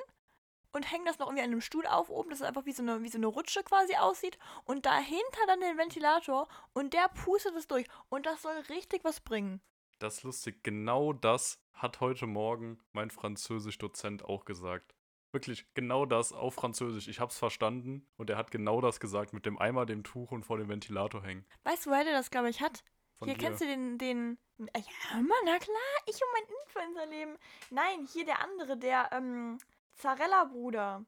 [0.73, 2.83] und hängen das noch irgendwie an einem Stuhl auf oben, dass es einfach wie so,
[2.83, 4.39] eine, wie so eine Rutsche quasi aussieht.
[4.65, 7.87] Und dahinter dann den Ventilator und der pustet es durch.
[8.09, 9.61] Und das soll richtig was bringen.
[9.99, 10.63] Das ist lustig.
[10.63, 14.95] Genau das hat heute Morgen mein Französisch-Dozent auch gesagt.
[15.33, 17.07] Wirklich, genau das auf Französisch.
[17.07, 20.45] Ich hab's verstanden und er hat genau das gesagt mit dem Eimer, dem Tuch und
[20.45, 21.47] vor dem Ventilator hängen.
[21.63, 22.83] Weißt du, woher der das, glaube ich, hat?
[23.19, 23.47] Von hier dir.
[23.47, 24.39] kennst du den, den.
[24.59, 27.39] Ja, Mann, na klar, ich und mein Influencer-Leben.
[27.71, 29.59] Nein, hier der andere, der, ähm,
[30.01, 31.05] Zarella-Bruder.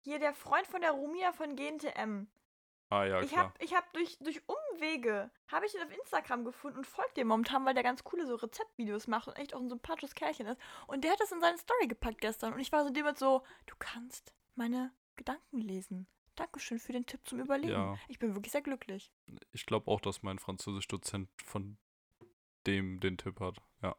[0.00, 2.26] Hier der Freund von der Romina von GNTM.
[2.88, 3.46] Ah ja, ich klar.
[3.46, 7.26] hab, ich hab durch, durch Umwege, habe ich ihn auf Instagram gefunden und folgt dem
[7.26, 10.60] momentan, weil der ganz coole so Rezeptvideos macht und echt auch ein sympathisches Kerlchen ist.
[10.86, 12.52] Und der hat das in seine Story gepackt gestern.
[12.52, 16.06] Und ich war so dem jetzt so, du kannst meine Gedanken lesen.
[16.36, 17.72] Dankeschön für den Tipp zum Überlegen.
[17.72, 17.98] Ja.
[18.08, 19.10] Ich bin wirklich sehr glücklich.
[19.52, 21.78] Ich glaube auch, dass mein Französisch-Dozent von
[22.66, 23.56] dem den Tipp hat.
[23.82, 23.96] Ja.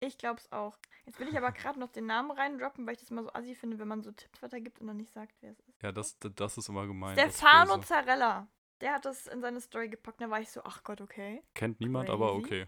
[0.00, 0.78] Ich glaub's auch.
[1.06, 3.54] Jetzt will ich aber gerade noch den Namen reindroppen, weil ich das immer so assi
[3.54, 5.82] finde, wenn man so Tipps weitergibt und dann nicht sagt, wer es ist.
[5.82, 7.14] Ja, das, das ist immer gemein.
[7.18, 7.78] Stefano.
[7.78, 8.46] Zarella.
[8.80, 10.20] Der hat das in seine Story gepackt.
[10.20, 11.42] Da war ich so, ach Gott, okay.
[11.54, 12.44] Kennt niemand, aber Crazy.
[12.44, 12.66] okay.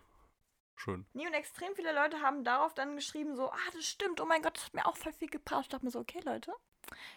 [0.75, 1.07] Schön.
[1.13, 4.41] Nee, und extrem viele Leute haben darauf dann geschrieben, so, ah, das stimmt, oh mein
[4.41, 5.65] Gott, das hat mir auch voll viel gebracht.
[5.65, 6.55] Ich dachte mir so, okay, Leute,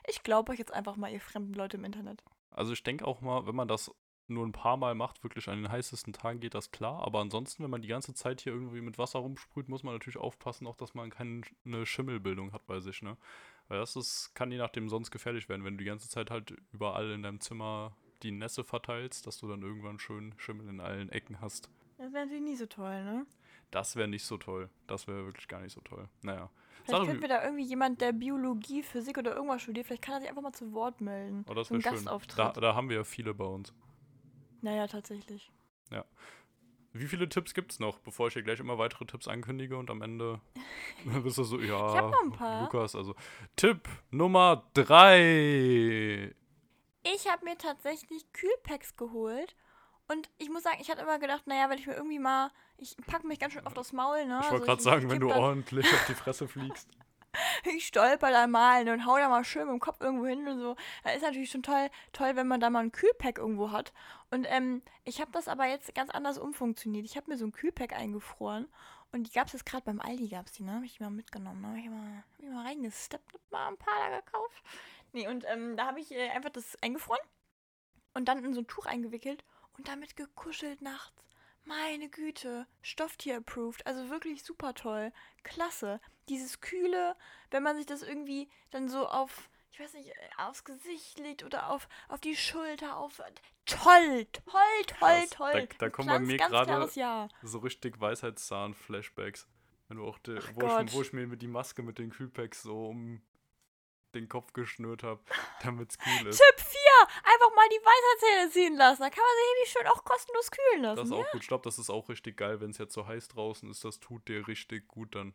[0.05, 2.21] ich glaube euch jetzt einfach mal, ihr fremden Leute im Internet.
[2.51, 3.89] Also ich denke auch mal, wenn man das
[4.33, 7.05] nur ein paar Mal macht, wirklich an den heißesten Tagen geht das klar.
[7.05, 10.17] Aber ansonsten, wenn man die ganze Zeit hier irgendwie mit Wasser rumsprüht, muss man natürlich
[10.17, 11.43] aufpassen, auch dass man keine
[11.85, 13.17] Schimmelbildung hat bei sich, ne?
[13.69, 16.53] Weil das ist, kann je nachdem sonst gefährlich werden, wenn du die ganze Zeit halt
[16.73, 21.09] überall in deinem Zimmer die Nässe verteilst, dass du dann irgendwann schön Schimmel in allen
[21.09, 21.69] Ecken hast.
[21.97, 23.25] Das wäre natürlich nie so toll, ne?
[23.71, 24.69] Das wäre nicht so toll.
[24.87, 26.07] Das wäre wirklich gar nicht so toll.
[26.21, 26.49] Naja.
[26.83, 30.19] Vielleicht könnten wir da irgendwie jemand, der Biologie, Physik oder irgendwas studiert, vielleicht kann er
[30.19, 31.45] sich einfach mal zu Wort melden.
[31.49, 31.91] Oh, das wäre schön.
[31.91, 32.37] Gastauftritt.
[32.37, 33.73] Da, da haben wir ja viele bei uns.
[34.63, 35.51] Naja, tatsächlich.
[36.95, 40.03] Wie viele Tipps gibt's noch, bevor ich hier gleich immer weitere Tipps ankündige und am
[40.03, 40.39] Ende
[41.23, 42.61] bist du so, ja, Ich hab noch ein paar.
[42.63, 43.15] Lukas, also
[43.55, 46.35] Tipp Nummer drei.
[47.03, 49.55] Ich habe mir tatsächlich Kühlpacks geholt.
[50.07, 52.51] Und ich muss sagen, ich hatte immer gedacht, naja, wenn ich mir irgendwie mal.
[52.77, 54.37] Ich packe mich ganz schön oft aufs Maul, ne?
[54.39, 56.89] Ich Also wollte gerade sagen, wenn du ordentlich auf die Fresse fliegst.
[57.75, 60.47] ich stolper da mal ne, und hau da mal schön mit dem Kopf irgendwo hin
[60.47, 60.75] und so.
[61.03, 63.93] Da ist natürlich schon toll, toll, wenn man da mal ein Kühlpack irgendwo hat.
[64.31, 67.05] Und ähm, ich habe das aber jetzt ganz anders umfunktioniert.
[67.05, 68.67] Ich habe mir so ein Kühlpack eingefroren
[69.11, 70.73] und die gab es jetzt gerade beim Aldi, gab es die, ne?
[70.73, 71.67] Habe ich mal mitgenommen, ne?
[71.67, 74.63] Habe ich mal, hab ich mal reingesteppt, mal ein paar da gekauft.
[75.11, 77.21] Nee, und ähm, da habe ich äh, einfach das eingefroren
[78.15, 79.43] und dann in so ein Tuch eingewickelt
[79.77, 81.23] und damit gekuschelt nachts.
[81.65, 85.13] Meine Güte, Stofftier-approved, also wirklich super toll.
[85.43, 86.01] Klasse.
[86.29, 87.15] Dieses Kühle,
[87.51, 91.69] wenn man sich das irgendwie dann so auf, ich weiß nicht, aufs Gesicht legt oder
[91.69, 93.21] auf, auf die Schulter, auf.
[93.65, 94.51] Toll, toll,
[94.87, 95.29] toll, Krass.
[95.29, 95.51] toll.
[95.53, 97.27] Da- da kommen bei mir gerade- Ja.
[97.43, 99.47] So richtig Weisheitszahn-Flashbacks.
[99.87, 100.31] Wenn du auch, wo,
[100.79, 103.21] ich, wo ich mir die Maske mit den Kühlpacks so um
[104.15, 105.21] den Kopf geschnürt habe,
[105.63, 106.37] damit's cool ist.
[106.37, 106.79] Tipp 4,
[107.23, 109.01] einfach mal die Weisheitszähne ziehen lassen.
[109.01, 110.95] Da kann man sich richtig schön auch kostenlos kühlen lassen.
[110.97, 111.17] Das ist ja?
[111.23, 111.41] auch gut.
[111.41, 113.83] Ich glaube, das ist auch richtig geil, wenn es jetzt so heiß draußen ist.
[113.83, 115.33] Das tut dir richtig gut dann.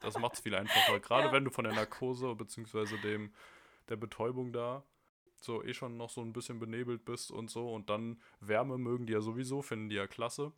[0.00, 1.00] Das macht es viel einfacher.
[1.00, 1.32] Gerade Ja.
[1.32, 2.96] wenn du von der Narkose bzw.
[3.02, 3.32] dem
[3.88, 4.84] der Betäubung da
[5.40, 9.06] so eh schon noch so ein bisschen benebelt bist und so und dann Wärme mögen
[9.06, 10.52] die ja sowieso, finden die ja klasse.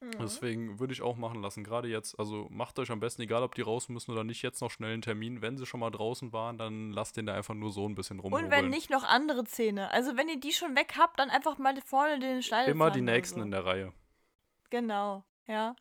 [0.00, 0.12] Mhm.
[0.18, 2.18] Deswegen würde ich auch machen lassen, gerade jetzt.
[2.18, 4.92] Also macht euch am besten, egal ob die raus müssen oder nicht, jetzt noch schnell
[4.92, 5.42] einen Termin.
[5.42, 8.18] Wenn sie schon mal draußen waren, dann lasst den da einfach nur so ein bisschen
[8.18, 8.46] rumrubbeln.
[8.46, 9.90] Und wenn nicht, noch andere Zähne.
[9.90, 12.72] Also wenn ihr die schon weg habt, dann einfach mal vorne den Schneidezahn.
[12.72, 13.44] Immer die nächsten so.
[13.44, 13.92] in der Reihe.
[14.70, 15.76] Genau, ja.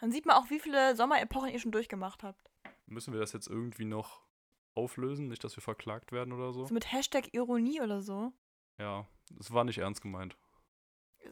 [0.00, 2.50] Dann sieht man auch, wie viele Sommerepochen ihr schon durchgemacht habt.
[2.86, 4.22] Müssen wir das jetzt irgendwie noch
[4.74, 5.28] auflösen?
[5.28, 6.66] Nicht, dass wir verklagt werden oder so?
[6.66, 8.32] So mit Hashtag Ironie oder so.
[8.78, 10.36] Ja, das war nicht ernst gemeint.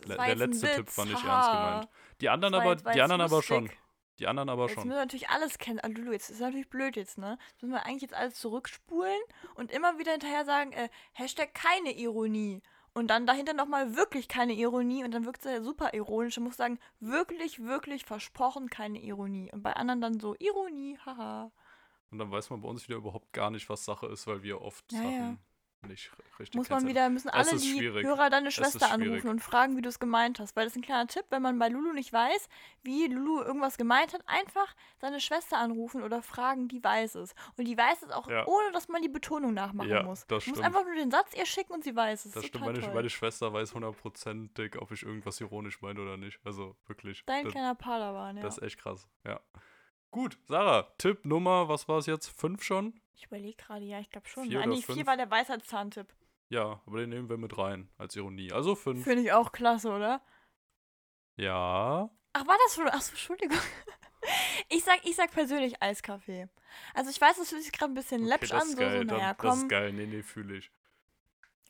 [0.07, 1.89] Le- der jetzt letzte Tipp Witz, war nicht ernst gemeint.
[2.21, 3.71] Die anderen aber, jetzt- die jetzt anderen aber schon.
[4.19, 4.85] Die anderen aber Jetzt schon.
[4.89, 5.79] müssen wir natürlich alles kennen.
[5.81, 7.39] Ah, Lulu, jetzt ist natürlich blöd jetzt, ne?
[7.53, 9.21] Jetzt müssen wir eigentlich jetzt alles zurückspulen
[9.55, 12.61] und immer wieder hinterher sagen, äh, Hashtag keine Ironie.
[12.95, 16.35] Und dann dahinter nochmal wirklich keine Ironie und dann wirkt es ja super ironisch.
[16.35, 19.53] Du musst sagen, wirklich, wirklich versprochen keine Ironie.
[19.53, 21.53] Und bei anderen dann so, Ironie, haha.
[22.11, 24.63] Und dann weiß man bei uns wieder überhaupt gar nicht, was Sache ist, weil wir
[24.63, 25.37] oft Ja, Sachen ja.
[25.87, 28.05] Nicht richtig Muss man wieder, müssen alle die schwierig.
[28.05, 30.57] Hörer deine Es Schwester anrufen und fragen, wie du es gemeint hast.
[30.57, 32.49] Weil das ist ein kleiner Tipp, wenn man bei Lulu nicht weiß,
[32.83, 37.35] wie Lulu irgendwas gemeint hat, einfach seine Schwester anrufen oder fragen, die weiß es.
[37.57, 38.47] Und die weiß es auch, Ja.
[38.47, 40.27] ohne dass man die Betonung nachmachen Ja, muss.
[40.27, 42.33] das du musst einfach nur den Satz ihr schicken und sie weiß es.
[42.33, 46.41] Das stimmt, meine, meine Schwester weiß hundertprozentig, ob ich irgendwas ironisch meine oder nicht.
[46.45, 47.23] Also wirklich.
[47.27, 48.43] Dein das, kleiner Padawan, ja.
[48.43, 49.07] das ist echt krass.
[49.25, 49.41] Ja.
[50.11, 52.29] Gut, Sarah, Tipp Nummer, was war es jetzt?
[52.29, 53.01] Fünf schon?
[53.19, 54.45] ich überlege gerade, ja, ich glaube schon.
[54.45, 56.15] Vier ah, oder nee, vier war der Weisheitszahntipp.
[56.51, 58.53] Ja, aber den nehmen wir mit rein als Ironie.
[58.53, 59.05] Also fünf.
[59.05, 60.23] Finde ich auch klasse, oder?
[61.37, 62.11] Ja.
[62.33, 62.89] Ach, war das schon?
[62.89, 63.59] Achso, Entschuldigung.
[64.69, 66.49] Ich sag, ich sag persönlich Eiskaffee.
[66.93, 68.99] Also ich weiß, das fühlt sich gerade ein bisschen Okay, läppsch das an, so, geil.
[68.99, 69.59] so, naja, das komm.
[69.61, 69.93] ist geil.
[69.93, 70.71] Nee, nee, fühle ich.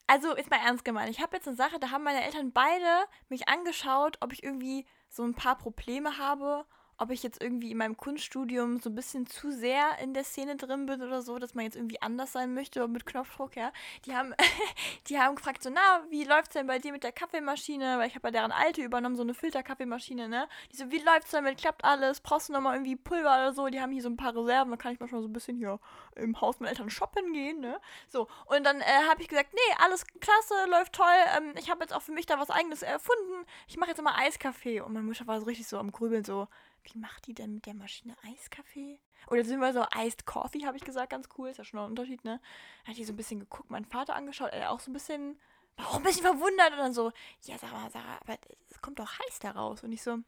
[0.07, 1.11] Also, ist mal ernst gemeint.
[1.11, 4.87] Ich habe jetzt eine Sache, da haben meine Eltern beide mich angeschaut, ob ich irgendwie
[5.09, 6.65] so ein paar Probleme habe,
[6.99, 10.57] ob ich jetzt irgendwie in meinem Kunststudium so ein bisschen zu sehr in der Szene
[10.57, 13.73] drin bin oder so, dass man jetzt irgendwie anders sein möchte mit Knopfdruck, ja.
[14.05, 14.35] Die haben,
[15.09, 17.99] die haben gefragt, so, na, wie läuft's denn bei dir mit der Kaffeemaschine?
[17.99, 20.49] Weil ich habe ja deren alte übernommen, so eine Filterkaffeemaschine, ne?
[20.73, 21.59] Die so, wie läuft's damit?
[21.59, 22.21] Klappt alles?
[22.21, 23.69] Brauchst du nochmal irgendwie Pulver oder so?
[23.69, 25.79] Die haben hier so ein paar Reserven, da kann ich manchmal so ein bisschen hier
[26.17, 27.81] im Haus meiner Eltern shoppen gehen, ne?
[28.09, 31.07] So, und dann äh, habe ich gesagt, nee, alles klasse, läuft toll.
[31.37, 33.47] Ähm, ich habe jetzt auch für mich da was eigenes erfunden.
[33.69, 34.81] Ich mache jetzt immer Eiskaffee.
[34.81, 36.49] Und meine Mutter war so richtig so am Grübeln, so,
[36.85, 39.01] wie macht die denn mit der Maschine Eiskaffee?
[39.29, 41.49] Oder sind wir so Iced Coffee, habe ich gesagt, ganz cool.
[41.49, 42.41] Ist ja schon ein Unterschied, ne?
[42.87, 45.39] Hat die so ein bisschen geguckt, meinen Vater angeschaut, er auch so ein bisschen,
[45.77, 47.13] war auch ein bisschen verwundert und dann so,
[47.43, 48.39] ja, sag mal, Sarah, aber
[48.71, 49.83] es kommt doch heiß da raus.
[49.83, 50.25] Und ich so, hm,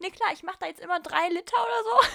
[0.00, 2.08] nee, klar, ich mache da jetzt immer drei Liter oder so.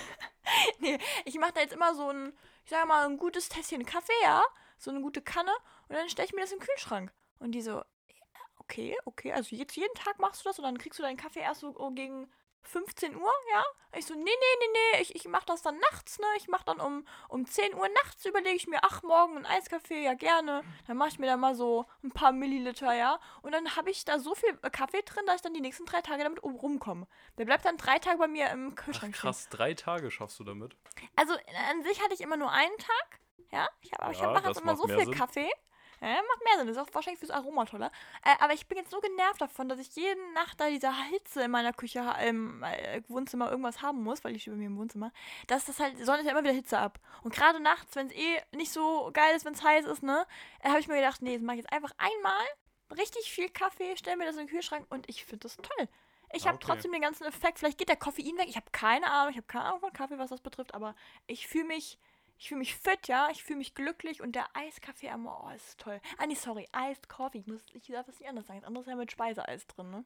[0.79, 4.11] nee, ich mache da jetzt immer so ein, ich sage mal, ein gutes Tässchen Kaffee,
[4.21, 4.43] ja,
[4.77, 5.51] so eine gute Kanne
[5.87, 7.11] und dann stelle ich mir das den Kühlschrank.
[7.39, 7.81] Und die so,
[8.57, 11.39] okay, okay, also jetzt jeden Tag machst du das und dann kriegst du deinen Kaffee
[11.39, 12.29] erst so oh, gegen
[12.63, 13.63] 15 Uhr, ja?
[13.97, 16.25] Ich so, nee, nee, nee, nee, ich, ich mach das dann nachts, ne?
[16.37, 20.03] Ich mach dann um, um 10 Uhr nachts, überlege ich mir, ach, morgen ein Eiskaffee,
[20.03, 20.63] ja, gerne.
[20.87, 23.19] Dann mache ich mir da mal so ein paar Milliliter, ja?
[23.41, 25.85] Und dann habe ich da so viel äh, Kaffee drin, dass ich dann die nächsten
[25.85, 27.07] drei Tage damit um- rumkomme.
[27.37, 29.21] Der bleibt dann drei Tage bei mir im Ach, Kühlschrank stehen.
[29.29, 30.75] krass, drei Tage schaffst du damit.
[31.15, 31.33] Also
[31.69, 33.19] an sich hatte ich immer nur einen Tag.
[33.51, 35.13] Ja, ich habe ich Ja, hab, mache jetzt immer so viel Sinn.
[35.15, 35.49] Kaffee.
[36.01, 36.67] Ja, macht mehr Sinn.
[36.67, 37.91] Das ist auch wahrscheinlich fürs Aroma toller.
[38.23, 41.43] Äh, aber ich bin jetzt so genervt davon, dass ich jede Nacht da diese Hitze
[41.43, 45.11] in meiner Küche, im äh, Wohnzimmer irgendwas haben muss, weil ich bei mir im Wohnzimmer,
[45.47, 46.99] dass das halt, sonst ja immer wieder Hitze ab.
[47.23, 50.25] Und gerade nachts, wenn es eh nicht so geil ist, wenn es heiß ist, ne,
[50.61, 52.45] äh, habe ich mir gedacht, nee, das mache ich jetzt einfach einmal
[52.97, 55.87] richtig viel Kaffee, stelle mir das in den Kühlschrank und ich finde das toll.
[56.31, 56.65] Ich habe okay.
[56.67, 57.59] trotzdem den ganzen Effekt.
[57.59, 58.47] Vielleicht geht der Koffein weg.
[58.47, 59.31] Ich habe keine Ahnung.
[59.31, 60.75] Ich habe keine Ahnung von Kaffee, was das betrifft.
[60.75, 61.97] Aber ich fühle mich,
[62.39, 63.29] ich fühle mich fit, ja.
[63.31, 64.21] Ich fühle mich glücklich.
[64.21, 66.01] Und der Eiskaffee am oh, ist toll.
[66.17, 66.67] Ah, nee, sorry.
[66.75, 67.39] Iced Coffee.
[67.39, 68.61] Ich, muss, ich darf das nicht anders sagen.
[68.61, 70.05] Das andere ist ja mit Speiseeis drin, ne?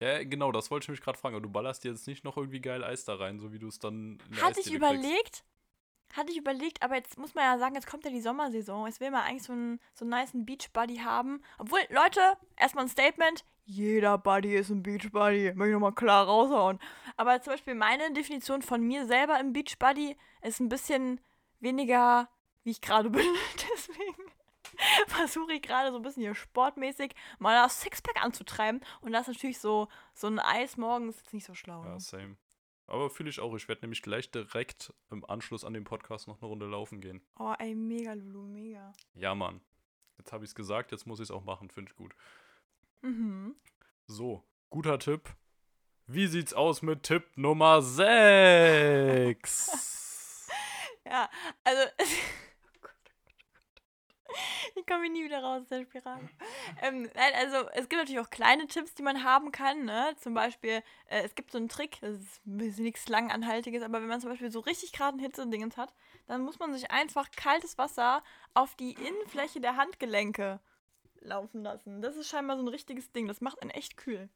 [0.00, 1.36] Ja, genau, das wollte ich mich gerade fragen.
[1.36, 3.68] Aber du ballerst dir jetzt nicht noch irgendwie geil Eis da rein, so wie du
[3.68, 5.44] es dann in der Hatte ich überlegt.
[6.14, 8.86] Hatte ich überlegt, aber jetzt muss man ja sagen, jetzt kommt ja die Sommersaison.
[8.86, 11.42] Jetzt will man eigentlich so einen, so einen niceen Beachbuddy haben.
[11.58, 12.20] Obwohl, Leute,
[12.56, 13.44] erstmal ein Statement.
[13.68, 15.52] Jeder Buddy ist ein Beachbuddy.
[15.54, 16.78] Möchte ich nochmal klar raushauen.
[17.16, 21.20] Aber zum Beispiel meine Definition von mir selber im Beachbuddy ist ein bisschen
[21.60, 22.28] weniger,
[22.62, 23.26] wie ich gerade bin.
[23.72, 24.30] Deswegen
[25.08, 28.80] versuche ich gerade so ein bisschen hier sportmäßig mal das Sixpack anzutreiben.
[29.00, 31.82] Und das ist natürlich so, so ein Eis morgens ist nicht so schlau.
[31.84, 32.00] Ja, Ne?
[32.00, 32.36] same.
[32.88, 33.52] Aber fühle ich auch.
[33.56, 37.20] Ich werde nämlich gleich direkt im Anschluss an den Podcast noch eine Runde laufen gehen.
[37.36, 38.92] Oh, ey, mega, Lulu, mega.
[39.14, 39.60] Ja, Mann.
[40.18, 41.68] Jetzt habe ich es gesagt, jetzt muss ich es auch machen.
[41.68, 42.14] Finde ich gut.
[43.02, 43.56] Mhm.
[44.06, 45.28] So, guter Tipp.
[46.06, 49.72] Wie sieht's aus mit Tipp Nummer 6?
[51.04, 51.28] Ja,
[51.62, 51.82] also.
[52.64, 52.92] Oh Gott,
[53.26, 53.82] oh Gott,
[54.28, 54.32] oh.
[54.74, 56.28] Ich komme nie wieder raus aus der Spirale.
[56.82, 59.84] ähm, nein, also es gibt natürlich auch kleine Tipps, die man haben kann.
[59.84, 60.16] Ne?
[60.18, 64.00] Zum Beispiel, äh, es gibt so einen Trick, das ist ein bisschen nichts Langanhaltiges, aber
[64.00, 65.94] wenn man zum Beispiel so richtig geraden Hitze-Dingens hat,
[66.26, 70.58] dann muss man sich einfach kaltes Wasser auf die Innenfläche der Handgelenke
[71.20, 72.00] laufen lassen.
[72.02, 73.26] Das ist scheinbar so ein richtiges Ding.
[73.28, 74.28] Das macht einen echt kühl.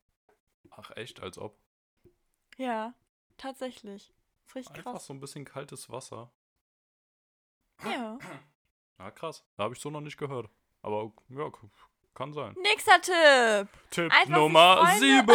[0.71, 1.21] Ach, echt?
[1.21, 1.57] Als ob.
[2.57, 2.95] Ja,
[3.39, 4.13] tatsächlich.
[4.47, 5.07] Ist richtig Einfach krass.
[5.07, 6.31] so ein bisschen kaltes Wasser.
[7.85, 8.19] Ja.
[8.99, 9.45] Ja, krass.
[9.57, 10.51] Da habe ich so noch nicht gehört.
[10.83, 11.51] Aber ja,
[12.15, 12.55] kann sein.
[12.61, 13.69] Nächster Tipp.
[13.91, 15.27] Tipp Einfach Nummer Freunde- 7.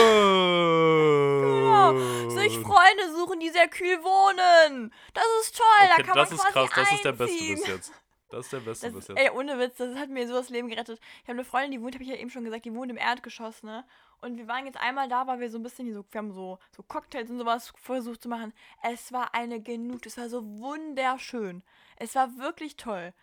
[1.42, 2.30] Genau.
[2.30, 4.94] Sich Freunde suchen, die sehr kühl wohnen.
[5.14, 5.66] Das ist toll.
[5.88, 6.90] da Okay, kann das man ist quasi krass.
[6.90, 7.94] Das ist der beste bis jetzt.
[8.36, 9.18] Das ist der beste Das, bis jetzt.
[9.18, 11.00] ey, ohne Witz, das hat mir so das Leben gerettet.
[11.24, 12.98] Ich habe eine Freundin, die wohnt, habe ich ja eben schon gesagt, die wohnt im
[12.98, 13.86] Erdgeschoss, ne?
[14.20, 16.60] Und wir waren jetzt einmal da, weil wir so ein bisschen, so, wir haben so,
[16.76, 18.52] so Cocktails und sowas versucht zu machen.
[18.84, 21.64] Es war eine Genut, es war so wunderschön.
[21.96, 23.14] Es war wirklich toll.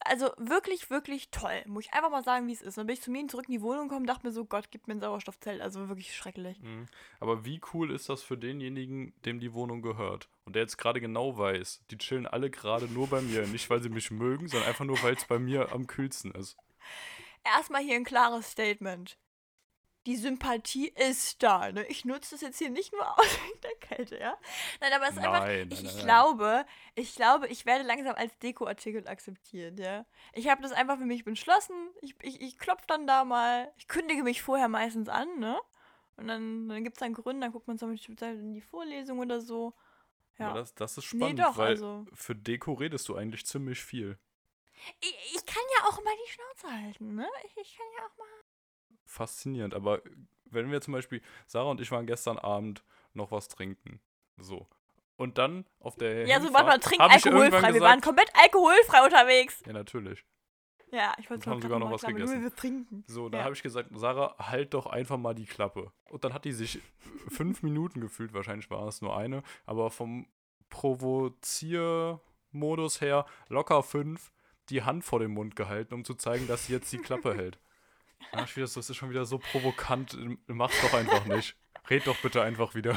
[0.00, 1.62] Also wirklich, wirklich toll.
[1.66, 2.78] Muss ich einfach mal sagen, wie es ist.
[2.78, 4.70] Dann bin ich zu mir zurück in die Wohnung gekommen und dachte mir so, Gott,
[4.70, 5.60] gib mir ein Sauerstoffzelt.
[5.60, 6.60] Also wirklich schrecklich.
[6.60, 6.86] Mhm.
[7.20, 10.28] Aber wie cool ist das für denjenigen, dem die Wohnung gehört?
[10.44, 13.46] Und der jetzt gerade genau weiß, die chillen alle gerade nur bei mir.
[13.46, 16.56] Nicht, weil sie mich mögen, sondern einfach nur, weil es bei mir am kühlsten ist.
[17.44, 19.18] Erstmal hier ein klares Statement.
[20.06, 21.70] Die Sympathie ist da.
[21.70, 21.84] Ne?
[21.88, 24.38] Ich nutze das jetzt hier nicht nur aus wegen der Kälte, ja?
[24.80, 25.40] Nein, aber es ist einfach.
[25.40, 26.04] Nein, Ich, nein, ich nein.
[26.04, 30.06] glaube, ich glaube, ich werde langsam als Dekoartikel akzeptiert, ja.
[30.32, 31.74] Ich habe das einfach für mich beschlossen.
[32.00, 33.72] Ich, ich, ich klopfe dann da mal.
[33.76, 35.60] Ich kündige mich vorher meistens an, ne?
[36.16, 39.18] Und dann, dann gibt es dann Gründe, dann guckt man zum Beispiel in die Vorlesung
[39.20, 39.74] oder so.
[40.38, 40.52] Ja.
[40.54, 44.18] Das, das ist Nee, spannend, doch, weil also- für Deko redest du eigentlich ziemlich viel.
[45.00, 47.28] Ich, ich kann ja auch mal die Schnauze halten, ne?
[47.44, 48.26] Ich, ich kann ja auch mal.
[49.08, 49.74] Faszinierend.
[49.74, 50.00] Aber
[50.44, 54.00] wenn wir zum Beispiel, Sarah und ich waren gestern Abend noch was trinken.
[54.36, 54.68] So.
[55.16, 56.26] Und dann auf der.
[56.28, 57.74] Ja, so warte mal, trink alkoholfrei.
[57.74, 59.62] Wir waren gesagt- komplett alkoholfrei unterwegs.
[59.66, 60.24] Ja, natürlich.
[60.92, 62.40] Ja, ich wollte haben sogar noch was gegessen.
[62.42, 63.04] Wir trinken.
[63.06, 63.44] So, dann Ja.
[63.44, 65.92] habe ich gesagt, Sarah, halt doch einfach mal die Klappe.
[66.08, 66.80] Und dann hat die sich
[67.28, 70.26] fünf Minuten gefühlt, wahrscheinlich war es nur eine, aber vom
[70.70, 74.30] Provoziermodus her locker fünf,
[74.70, 77.58] die Hand vor dem Mund gehalten, um zu zeigen, dass sie jetzt die Klappe hält.
[78.32, 81.56] Hab ich wieder so, das ist schon wieder so provokant, mach's doch einfach nicht.
[81.88, 82.96] Red doch bitte einfach wieder.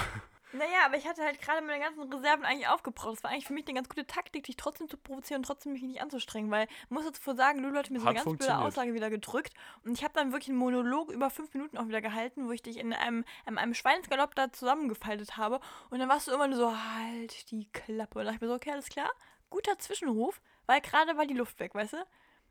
[0.53, 3.13] Naja, aber ich hatte halt gerade meine ganzen Reserven eigentlich aufgebraucht.
[3.15, 5.71] Das war eigentlich für mich eine ganz gute Taktik, dich trotzdem zu provozieren und trotzdem
[5.71, 8.37] mich nicht anzustrengen, weil ich muss jetzt vor sagen, Lulu hat mir so eine ganz
[8.37, 8.57] blöde.
[8.59, 9.53] Aussage wieder gedrückt
[9.85, 12.61] und ich habe dann wirklich einen Monolog über fünf Minuten auch wieder gehalten, wo ich
[12.61, 16.57] dich in einem, in einem Schweinsgalopp da zusammengefaltet habe und dann warst du immer nur
[16.57, 18.19] so, halt die Klappe.
[18.19, 19.09] Und dann dachte ich mir so, okay, alles klar,
[19.49, 21.97] guter Zwischenruf, weil gerade war die Luft weg, weißt du?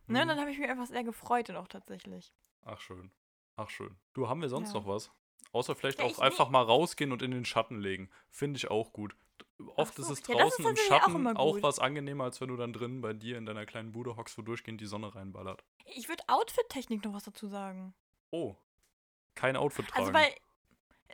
[0.06, 0.28] Ne, und Mhm.
[0.28, 2.32] dann habe ich mich einfach sehr gefreut und auch tatsächlich.
[2.64, 3.10] Ach schön.
[3.56, 3.96] Ach schön.
[4.14, 4.80] Du, haben wir sonst Ja.
[4.80, 5.10] noch was?
[5.52, 8.10] Außer vielleicht Ja, auch einfach mal rausgehen und in den Schatten legen.
[8.30, 9.16] Finde ich auch gut.
[9.76, 10.02] Oft so.
[10.02, 11.62] ist es Ja, das ist draußen im auch Schatten auch, gut.
[11.62, 14.42] was angenehmer, als wenn du dann drin bei dir in deiner kleinen Bude hockst, wo
[14.42, 15.64] durchgehend die Sonne reinballert.
[15.86, 17.94] Ich würde Outfit-Technik noch was dazu sagen.
[18.30, 18.54] Oh.
[19.34, 20.00] Kein Outfit tragen.
[20.00, 20.34] Also weil.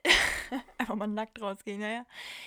[0.79, 2.07] Einfach mal nackt rausgehen, ja, ja.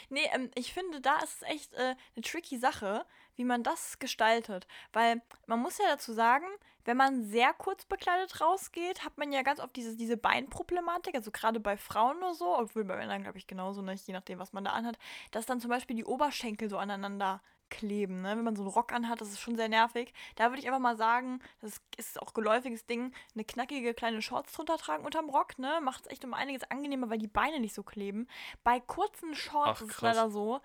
[0.09, 3.05] Nee, ähm, ich finde, da ist es echt äh, eine tricky Sache,
[3.39, 4.67] wie man das gestaltet.
[4.93, 6.45] Weil man muss ja dazu sagen,
[6.85, 11.31] wenn man sehr kurz bekleidet rausgeht, hat man ja ganz oft diese, diese Beinproblematik, also
[11.31, 14.53] gerade bei Frauen oder so, obwohl bei Männern, glaube ich, genauso, ne, je nachdem, was
[14.53, 14.97] man da anhat,
[15.31, 18.35] dass dann zum Beispiel die Oberschenkel so aneinander kleben, ne?
[18.35, 20.13] Wenn man so einen Rock anhat, das ist schon sehr nervig.
[20.35, 24.53] Da würde ich einfach mal sagen, das ist auch geläufiges Ding, eine knackige kleine Shorts
[24.53, 25.79] drunter tragen unterm Rock, ne?
[25.81, 28.27] Macht es echt um einiges angenehmer, weil die Beine nicht so kleben.
[28.63, 30.61] Bei kurzen Shorts Ach, ist es leider so,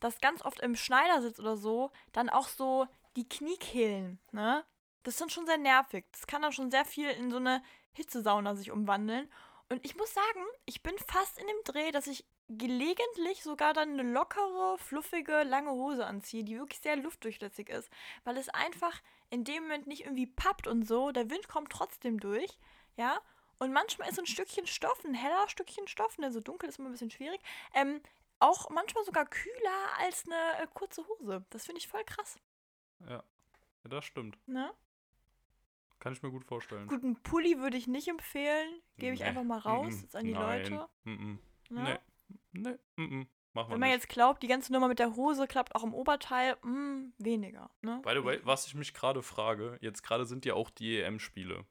[0.00, 4.64] dass ganz oft im Schneidersitz oder so dann auch so die Kniekehlen, ne?
[5.02, 6.04] Das dann schon sehr nervig.
[6.12, 9.30] Das kann dann schon sehr viel in so eine Hitzesauna sich umwandeln.
[9.70, 13.90] Und ich muss sagen, ich bin fast in dem Dreh, dass ich gelegentlich sogar dann
[13.90, 17.90] eine lockere, fluffige, lange Hose anziehe, die wirklich sehr luftdurchlässig ist,
[18.24, 21.12] weil es einfach in dem Moment nicht irgendwie pappt und so.
[21.12, 22.58] Der Wind kommt trotzdem durch,
[22.96, 23.20] ja.
[23.58, 26.88] Und manchmal ist ein Stückchen Stoff, ein heller Stückchen Stoff, ne, so dunkel ist immer
[26.88, 27.40] ein bisschen schwierig,
[27.74, 28.00] ähm,
[28.40, 31.44] auch manchmal sogar kühler als eine äh, kurze Hose.
[31.50, 32.38] Das finde ich voll krass,
[33.00, 33.10] ja.
[33.10, 33.24] ja,
[33.84, 34.38] das stimmt.
[34.46, 34.72] ne?
[36.00, 36.86] Kann ich mir gut vorstellen.
[36.86, 38.80] Gut, einen Pulli würde ich nicht empfehlen.
[38.98, 39.26] Gebe ich Nee.
[39.26, 40.00] einfach mal raus Mm-mm.
[40.02, 40.62] jetzt an die Nein.
[40.62, 40.88] Leute.
[41.04, 41.38] Mm-mm.
[41.70, 42.00] Ne?
[42.52, 42.60] Nee.
[42.60, 42.78] Nee.
[42.96, 43.26] Mm-mm.
[43.54, 43.96] Machen wir Wenn man nicht.
[43.98, 47.70] jetzt glaubt, die ganze Nummer mit der Hose klappt auch im Oberteil, mh, weniger.
[47.82, 48.00] Ne?
[48.04, 51.64] By the way, was ich mich gerade frage, jetzt gerade sind ja auch die EM-Spiele.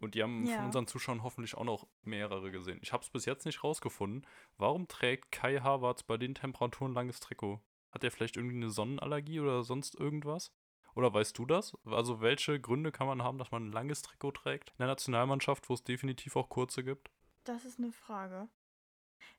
[0.00, 0.56] Und die haben Ja.
[0.56, 2.78] von unseren Zuschauern hoffentlich auch noch mehrere gesehen.
[2.82, 4.26] Ich habe es bis jetzt nicht rausgefunden.
[4.56, 7.60] Warum trägt Kai Havertz bei den Temperaturen langes Trikot?
[7.92, 10.52] Hat er vielleicht irgendwie eine Sonnenallergie oder sonst irgendwas?
[10.94, 11.76] Oder weißt du das?
[11.84, 15.68] Also welche Gründe kann man haben, dass man ein langes Trikot trägt in der Nationalmannschaft,
[15.68, 17.10] wo es definitiv auch kurze gibt?
[17.44, 18.48] Das ist eine Frage.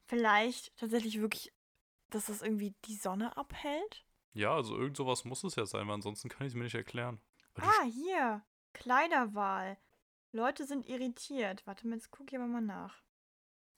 [0.06, 1.52] Vielleicht tatsächlich wirklich,
[2.10, 4.06] dass das irgendwie die Sonne abhält?
[4.34, 6.76] Ja, also irgend sowas muss es ja sein, weil ansonsten kann ich es mir nicht
[6.76, 7.20] erklären.
[7.56, 8.44] Ah, hier.
[8.74, 9.78] Kleiderwahl.
[10.32, 11.66] Leute sind irritiert.
[11.66, 13.02] Warte mal, jetzt gucke ich aber mal nach.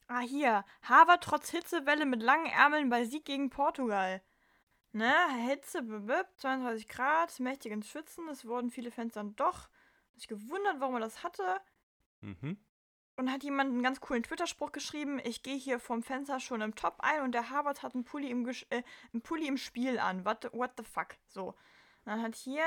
[0.06, 0.64] Ah, hier.
[0.82, 4.22] Harvard trotz Hitzewelle mit langen Ärmeln bei Sieg gegen Portugal.
[4.92, 5.12] Ne,
[5.48, 8.28] Hitze, bibib, 32 Grad, mächtig ins Schwitzen.
[8.28, 9.68] Es wurden viele Fans dann doch
[10.14, 11.60] sich gewundert, warum er das hatte.
[12.20, 12.58] Mhm.
[13.16, 16.74] Und hat jemand einen ganz coolen Twitter-Spruch geschrieben, ich gehe hier vom Fenster schon im
[16.74, 19.98] Top ein und der Harvard hat einen Pulli im, Gesch äh, einen Pulli im Spiel
[19.98, 20.24] an.
[20.24, 21.16] What, what the fuck?
[21.28, 21.48] So.
[21.48, 21.56] Und
[22.06, 22.64] dann hat hier,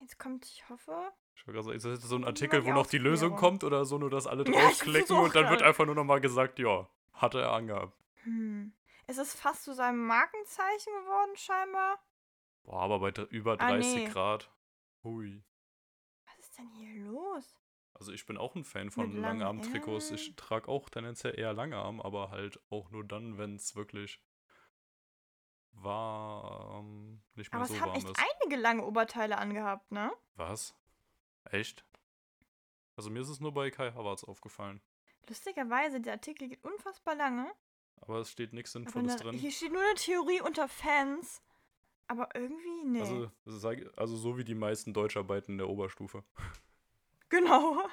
[0.00, 1.12] jetzt kommt, ich hoffe,
[1.46, 4.26] Ist das jetzt so ein Artikel, wo noch die Lösung kommt oder so, nur dass
[4.26, 7.96] alle draufklicken und dann wird einfach nur nochmal gesagt, ja, hatte er angehabt.
[8.24, 8.72] hm.
[9.08, 12.00] Es ist fast zu seinem Markenzeichen geworden, scheinbar.
[12.64, 14.04] Boah, aber bei über Ah, 30 nee.
[14.08, 14.50] Grad.
[15.04, 15.44] Hui.
[16.26, 17.54] Was ist denn hier los?
[17.94, 20.10] Also ich bin auch ein Fan von Mit Langarm-Trikots.
[20.10, 24.20] Ich trage auch tendenziell eher Langarm, aber halt auch nur dann, wenn es wirklich
[25.72, 28.18] warm, nicht mehr Aber so es haben warm echt ist.
[28.42, 30.12] einige lange Oberteile angehabt, ne?
[30.34, 30.74] Was?
[31.50, 31.84] Echt?
[32.96, 34.80] Also mir ist es nur bei Kai Havertz aufgefallen.
[35.28, 37.52] Lustigerweise, der Artikel geht unfassbar lange.
[38.00, 39.38] Aber es steht nichts Sinnvolles da, drin.
[39.38, 41.42] hier steht nur eine Theorie unter Fans.
[42.08, 43.00] Aber irgendwie, nee.
[43.00, 43.30] Also,
[43.96, 46.22] also so wie die meisten Deutscharbeiten in der Oberstufe.
[47.28, 47.88] genau.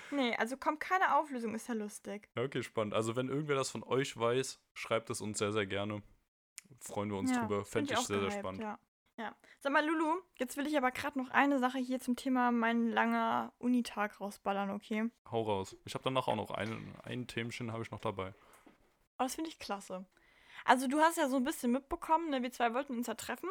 [0.10, 2.28] nee, also kommt keine Auflösung, ist ja lustig.
[2.36, 2.94] Okay, spannend.
[2.94, 6.02] Also wenn irgendwer das von euch weiß, schreibt es uns sehr, sehr gerne.
[6.80, 7.64] Freuen wir uns ja, drüber.
[7.64, 8.62] Fände ich auch sehr, sehr gehypt, spannend.
[8.62, 8.78] Ja.
[9.18, 9.34] Ja.
[9.60, 12.88] Sag mal, Lulu, jetzt will ich aber gerade noch eine Sache hier zum Thema mein
[12.90, 15.10] langer Unitag rausballern, okay?
[15.30, 15.76] Hau raus.
[15.84, 18.32] Ich habe danach auch noch ein, ein Themchen habe ich noch dabei.
[19.16, 20.06] Aber das finde ich klasse.
[20.64, 22.42] Also du hast ja so ein bisschen mitbekommen, ne?
[22.42, 23.50] wir zwei wollten uns ja treffen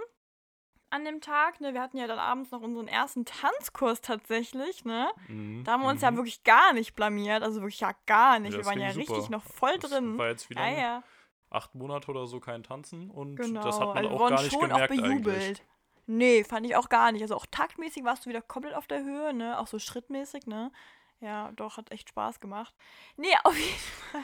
[0.89, 1.59] an dem Tag.
[1.59, 1.73] Ne?
[1.73, 4.85] Wir hatten ja dann abends noch unseren ersten Tanzkurs tatsächlich.
[4.85, 5.09] Ne?
[5.27, 6.17] Mhm, Da haben wir uns ja mhm.
[6.17, 7.43] wirklich gar nicht blamiert.
[7.43, 8.51] Also wirklich ja gar nicht.
[8.53, 9.31] Ja, wir das waren ja ging richtig super.
[9.31, 10.17] noch voll Das drin.
[10.17, 11.03] War jetzt wie Ja, ja,
[11.49, 13.61] Acht Monate oder so kein Tanzen und genau.
[13.61, 15.37] das hat man also auch gar nicht schon gemerkt auch bejubelt.
[15.37, 15.63] eigentlich.
[16.07, 17.21] Nee, fand ich auch gar nicht.
[17.21, 19.59] Also auch taktmäßig warst du wieder komplett auf der Höhe, ne?
[19.59, 20.71] Auch so schrittmäßig, ne?
[21.19, 22.73] Ja, doch, hat echt Spaß gemacht.
[23.17, 24.23] Nee, auf jeden Fall.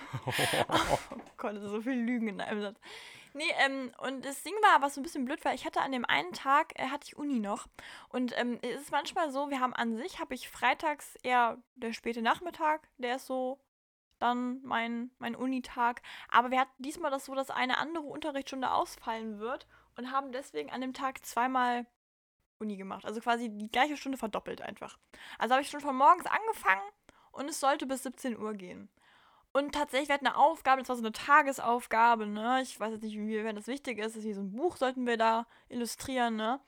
[1.12, 2.80] Oh Gott, so viel Lügen in einem Satz.
[3.34, 5.92] Nee, ähm, und das Ding war, was so ein bisschen blöd war, ich hatte an
[5.92, 7.68] dem einen Tag, äh, hatte ich Uni noch.
[8.10, 11.94] Und ähm, es ist manchmal so, wir haben an sich, habe ich freitags eher der
[11.94, 13.60] späte Nachmittag, der ist so
[14.24, 16.02] dann mein, mein Unitag.
[16.30, 20.72] Aber wir hatten diesmal das so, dass eine andere Unterrichtsstunde ausfallen wird und haben deswegen
[20.72, 21.86] an dem Tag zweimal
[22.60, 23.06] Uni gemacht.
[23.06, 24.98] Also quasi die gleiche Stunde verdoppelt einfach.
[25.38, 26.82] Also habe ich schon von morgens angefangen
[27.32, 28.90] und es sollte bis 17 Uhr gehen.
[29.52, 32.62] Und tatsächlich, wir hatten eine Aufgabe, das war so eine Tagesaufgabe, ne?
[32.64, 34.08] Ich weiß jetzt nicht, inwiefern das wichtig ist.
[34.08, 36.60] Das ist wie so ein Buch sollten wir da illustrieren, ne?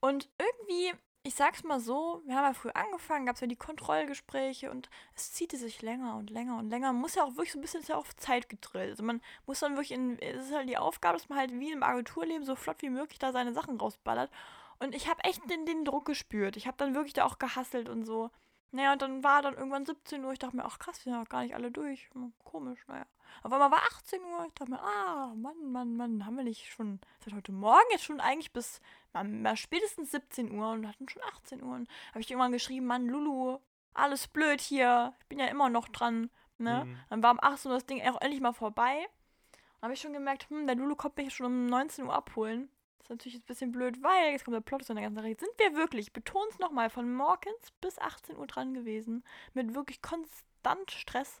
[0.00, 3.56] Und irgendwie, ich sag's mal so, wir haben ja früh angefangen, gab es ja die
[3.56, 6.92] Kontrollgespräche und es ziehte sich länger und länger und länger.
[6.92, 8.90] Man muss ja auch wirklich so ein bisschen ist ja auf Zeit gedrillt.
[8.90, 11.72] Also man muss dann wirklich in, es ist halt die Aufgabe, dass man halt wie
[11.72, 14.30] im Agenturleben so flott wie möglich da seine Sachen rausballert.
[14.78, 16.58] Und ich habe echt den, den Druck gespürt.
[16.58, 18.30] Ich habe dann wirklich da auch gehasselt und so.
[18.74, 20.32] Naja, und dann war dann irgendwann 17 Uhr.
[20.32, 22.10] Ich dachte mir, ach krass, wir sind noch gar nicht alle durch.
[22.12, 23.06] Hm, Komisch, naja.
[23.44, 24.46] Auf einmal war 18 Uhr.
[24.48, 28.02] Ich dachte mir, ah, Mann, Mann, Mann, haben wir nicht schon seit heute Morgen jetzt
[28.02, 28.80] schon eigentlich bis
[29.12, 31.72] mal, spätestens 17 Uhr und hatten schon 18 Uhr.
[31.72, 33.58] Und habe ich irgendwann geschrieben, Mann, Lulu,
[33.92, 35.14] alles blöd hier.
[35.20, 36.28] Ich bin ja immer noch dran.
[36.58, 36.84] Ne?
[36.84, 36.98] Mhm.
[37.10, 39.06] Dann war um 18 Uhr das Ding auch endlich mal vorbei.
[39.52, 42.68] Dann habe ich schon gemerkt, hm, der Lulu kommt mich schon um 19 Uhr abholen.
[43.04, 45.16] Das ist natürlich jetzt ein bisschen blöd, weil jetzt kommt der Plot zu der ganzen
[45.16, 45.36] Sache.
[45.38, 49.24] Sind wir wirklich, ich betone es nochmal, von morgens bis 18 Uhr dran gewesen.
[49.52, 51.40] Mit wirklich konstant Stress.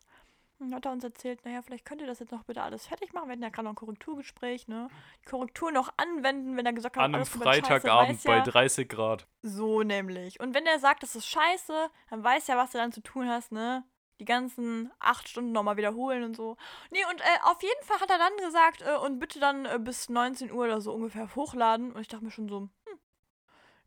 [0.58, 2.86] Und dann hat er uns erzählt, naja, vielleicht könnt ihr das jetzt noch bitte alles
[2.86, 3.28] fertig machen.
[3.28, 4.88] Wir hatten ja gerade noch ein Korrekturgespräch, ne?
[5.22, 8.88] Die Korrektur noch anwenden, wenn er gesagt hat, An einem scheiße, Freitagabend bei ja, 30
[8.88, 9.26] Grad.
[9.42, 10.40] So nämlich.
[10.40, 13.28] Und wenn er sagt, das ist scheiße, dann weiß ja, was du dann zu tun
[13.28, 13.84] hast, ne?
[14.20, 16.56] Die ganzen acht Stunden nochmal wiederholen und so.
[16.90, 19.78] Nee, und äh, auf jeden Fall hat er dann gesagt, äh, und bitte dann äh,
[19.80, 21.92] bis 19 Uhr oder so ungefähr hochladen.
[21.92, 22.98] Und ich dachte mir schon so, hm,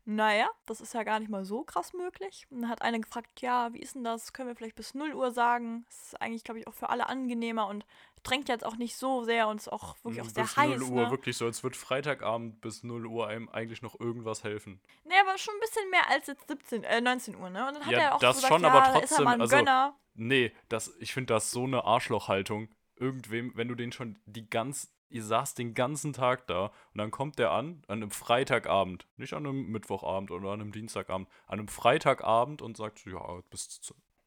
[0.04, 2.46] naja, das ist ja gar nicht mal so krass möglich.
[2.50, 4.32] Und dann hat einer gefragt, ja, wie ist denn das?
[4.32, 5.84] Können wir vielleicht bis 0 Uhr sagen?
[5.88, 7.84] Das ist eigentlich, glaube ich, auch für alle angenehmer und
[8.22, 10.78] drängt jetzt auch nicht so sehr und ist auch wirklich auch sehr bis heiß.
[10.80, 11.10] 0 Uhr, ne?
[11.10, 14.80] wirklich so, als wird Freitagabend bis 0 Uhr einem eigentlich noch irgendwas helfen.
[15.04, 17.66] Nee, aber schon ein bisschen mehr als jetzt 17, äh, 19 Uhr, ne?
[17.68, 19.24] Und dann hat Ja, er auch das gesagt, schon, ja, aber da ist er trotzdem,
[19.24, 19.96] mal ein also- Gönner.
[20.14, 22.68] Nee, das, ich finde das so eine Arschlochhaltung.
[22.96, 27.12] Irgendwem, wenn du den schon die ganz, ihr saß den ganzen Tag da und dann
[27.12, 31.60] kommt der an, an einem Freitagabend, nicht an einem Mittwochabend oder an einem Dienstagabend, an
[31.60, 33.80] einem Freitagabend und sagt, ja, bis,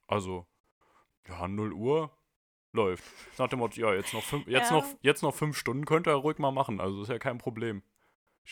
[0.08, 0.48] also,
[1.28, 2.12] ja, 0 Uhr
[2.74, 3.04] läuft.
[3.38, 4.78] Nach dem Motto, ja, jetzt noch fünf, jetzt Ja.
[4.78, 7.84] noch, jetzt noch fünf Stunden könnt ihr ruhig mal machen, also ist ja kein Problem.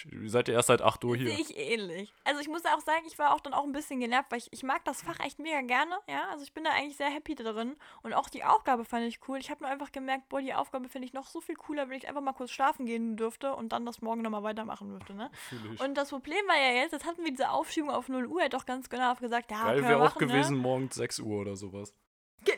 [0.05, 1.31] Ihr seid ja erst seit 8 Uhr hier.
[1.31, 2.13] Sehe ich ähnlich.
[2.23, 4.47] Also ich muss auch sagen, ich war auch dann auch ein bisschen genervt, weil ich,
[4.51, 6.29] ich mag das Fach echt mega gerne, ja.
[6.29, 7.75] Also ich bin da eigentlich sehr happy drin.
[8.03, 9.39] Und auch die Aufgabe fand ich cool.
[9.39, 11.97] Ich habe nur einfach gemerkt, boah, die Aufgabe finde ich noch so viel cooler, wenn
[11.97, 15.31] ich einfach mal kurz schlafen gehen dürfte und dann das morgen nochmal weitermachen dürfte, ne?
[15.33, 15.81] Fühl ich.
[15.81, 18.45] Und das Problem war ja jetzt, jetzt hatten wir diese Aufschiebung auf 0 Uhr, er
[18.45, 20.61] hat doch ganz genau gesagt, ja, Geil wäre auch machen, gewesen, Ne?
[20.61, 21.95] morgens 6 Uhr oder sowas.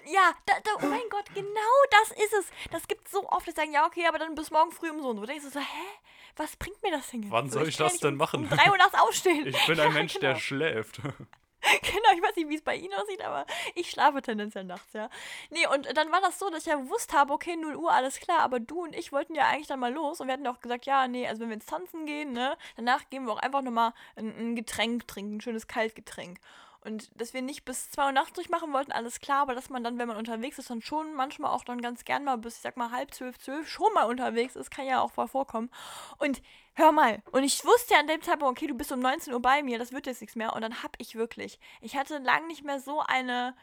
[0.05, 2.45] Ja, da, da, oh mein Gott, genau das ist es.
[2.71, 5.09] Das gibt so oft, die sagen, ja, okay, aber dann bis morgen früh um so
[5.09, 5.25] und so.
[5.25, 5.87] Denkst du so, hä?
[6.37, 7.31] Was bringt mir das denn jetzt?
[7.31, 8.43] Wann So, soll ich ja das denn um, machen?
[8.43, 9.47] Um 3 Uhr nachts aufstehen.
[9.47, 10.39] Ich bin Ja, ein Mensch, der genau.
[10.39, 11.01] schläft.
[11.01, 15.09] genau, ich weiß nicht, wie es bei Ihnen aussieht, aber ich schlafe tendenziell nachts, ja.
[15.49, 18.19] Nee, und dann war das so, dass ich ja gewusst habe, okay, 0 Uhr, alles
[18.19, 20.51] klar, aber du und ich wollten ja eigentlich dann mal los und wir hatten ja
[20.51, 23.39] auch gesagt, ja, nee, also wenn wir ins Tanzen gehen, ne, danach gehen wir auch
[23.39, 26.39] einfach nochmal ein, ein Getränk trinken, ein schönes Kaltgetränk.
[26.83, 29.83] Und dass wir nicht bis 2 Uhr nachts durchmachen wollten, alles klar, aber dass man
[29.83, 32.61] dann, wenn man unterwegs ist, dann schon manchmal auch dann ganz gern mal bis, ich
[32.61, 35.69] sag mal, halb zwölf, zwölf schon mal unterwegs ist, kann ja auch voll vorkommen.
[36.17, 36.41] Und
[36.73, 39.41] hör mal, und ich wusste ja an dem Zeitpunkt, okay, du bist um 19 Uhr
[39.41, 40.53] bei mir, das wird jetzt nichts mehr.
[40.53, 43.55] Und dann hab ich wirklich, ich hatte lang nicht mehr so eine,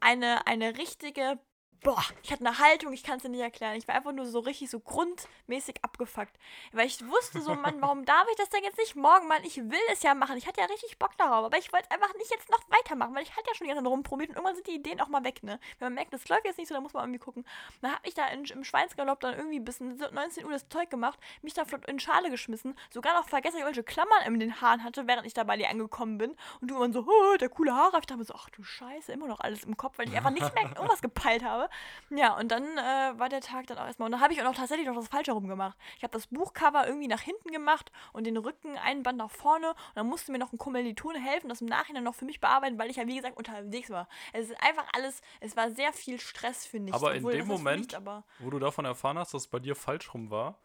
[0.00, 1.38] eine, eine richtige
[1.82, 3.76] boah, ich hatte eine Haltung, ich kann es dir nicht erklären.
[3.76, 6.36] Ich war einfach nur so richtig so grundmäßig abgefuckt.
[6.72, 9.44] Weil ich wusste so, Mann, warum darf ich das denn jetzt nicht morgen, Mann?
[9.44, 10.36] Ich will es ja machen.
[10.36, 13.22] Ich hatte ja richtig Bock darauf, aber ich wollte einfach nicht jetzt noch weitermachen, weil
[13.22, 15.42] ich hatte ja schon die ganze rumprobiert und irgendwann sind die Ideen auch mal weg,
[15.42, 15.58] ne?
[15.78, 17.44] Wenn man merkt, das läuft jetzt nicht so, dann muss man irgendwie gucken.
[17.80, 21.18] Dann habe ich da in, im Schweinsgalopp dann irgendwie bis 19 Uhr das Zeug gemacht,
[21.42, 24.60] mich da flott in Schale geschmissen, sogar noch vergessen, dass ich welche Klammern in den
[24.60, 26.36] Haaren hatte, während ich da bei dir angekommen bin.
[26.60, 27.98] Und du immer so, oh, der coole Haare.
[27.98, 30.30] Ich dachte mir so, ach du Scheiße, immer noch alles im Kopf, weil ich einfach
[30.30, 31.65] nicht mehr irgendwas gepeilt habe.
[32.10, 34.06] Ja, und dann äh, war der Tag dann auch erstmal.
[34.06, 35.76] Und dann habe ich auch noch tatsächlich noch das Falsche rum gemacht.
[35.96, 39.70] Ich habe das Buchcover irgendwie nach hinten gemacht und den Rücken einen Band nach vorne.
[39.70, 42.78] Und dann musste mir noch ein Kommilitone helfen, das im Nachhinein noch für mich bearbeiten,
[42.78, 44.08] weil ich ja, wie gesagt, unterwegs war.
[44.32, 46.94] Es ist einfach alles, es war sehr viel Stress, finde ich.
[46.94, 47.98] Aber in dem Moment, nichts,
[48.38, 50.58] wo du davon erfahren hast, dass es bei dir falsch rum war,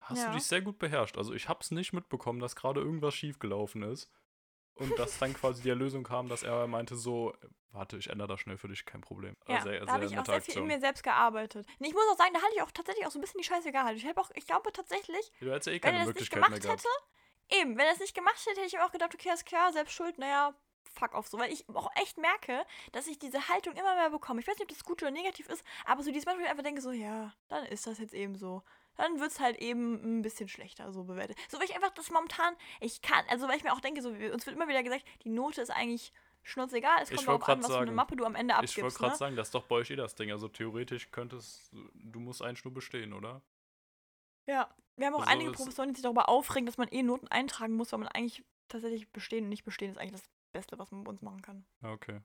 [0.00, 0.26] hast ja.
[0.28, 1.18] du dich sehr gut beherrscht.
[1.18, 4.10] Also ich habe es nicht mitbekommen, dass gerade irgendwas schiefgelaufen ist.
[4.80, 7.34] Und dass dann quasi die Erlösung kam, dass er meinte so,
[7.72, 9.36] warte, ich ändere das schnell für dich, kein Problem.
[9.46, 11.66] Ja, sehr, da habe ich auch sehr viel in mir selbst gearbeitet.
[11.78, 13.46] Und ich muss auch sagen, da hatte ich auch tatsächlich auch so ein bisschen die
[13.46, 13.98] Scheiße gehalten.
[13.98, 16.88] Ich, auch, ich glaube tatsächlich, ja eh wenn er das nicht gemacht hätte,
[17.50, 19.92] eben, wenn er es nicht gemacht hätte, hätte ich auch gedacht, okay, ist klar, selbst
[19.92, 20.54] schuld, naja,
[20.94, 24.40] fuck off so, weil ich auch echt merke, dass ich diese Haltung immer mehr bekomme.
[24.40, 26.48] Ich weiß nicht, ob das gut oder negativ ist, aber so dieses Mal, wo ich
[26.48, 28.62] einfach denke, so, ja, dann ist das jetzt eben so
[28.96, 31.36] dann wird es halt eben ein bisschen schlechter so bewertet.
[31.48, 34.10] So, weil ich einfach das momentan, ich kann, also weil ich mir auch denke, so,
[34.10, 36.12] uns wird immer wieder gesagt, die Note ist eigentlich
[36.42, 37.02] schnurzegal.
[37.02, 38.76] Es kommt darauf an, was sagen, für eine Mappe du am Ende abgibst.
[38.76, 39.18] Ich wollte gerade ne?
[39.18, 40.30] sagen, das ist doch bei euch eh das Ding.
[40.30, 43.42] Also theoretisch könntest du musst einen Schnur bestehen, oder?
[44.46, 47.28] Ja, wir haben auch also einige Professoren, die sich darüber aufregen, dass man eh Noten
[47.28, 50.90] eintragen muss, weil man eigentlich tatsächlich bestehen und nicht bestehen ist eigentlich das Beste, was
[50.90, 51.64] man bei uns machen kann.
[51.82, 52.20] Okay.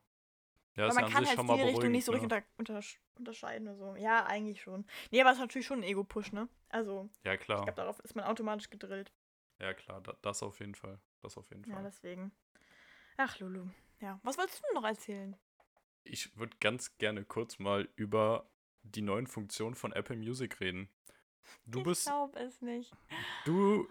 [0.75, 2.43] Ja, Weil man kann halt die Richtung nicht so richtig ne?
[2.57, 3.95] unter, unter, unterscheiden oder so.
[3.95, 4.85] Ja, eigentlich schon.
[5.09, 6.49] Nee, aber es ist natürlich schon ein Ego-Push, ne?
[6.69, 7.09] Also.
[7.23, 7.59] Ja, klar.
[7.59, 9.13] Ich glaube, darauf ist man automatisch gedrillt.
[9.59, 10.99] Ja, klar, das auf jeden Fall.
[11.21, 11.75] Das auf jeden Fall.
[11.75, 12.33] Ja, deswegen.
[13.15, 13.67] Ach, Lulu.
[14.01, 14.19] Ja.
[14.23, 15.37] Was wolltest du noch erzählen?
[16.03, 18.49] Ich würde ganz gerne kurz mal über
[18.83, 20.89] die neuen Funktionen von Apple Music reden.
[21.65, 22.01] Du ich bist.
[22.01, 22.91] Ich glaube es nicht.
[23.45, 23.87] Du,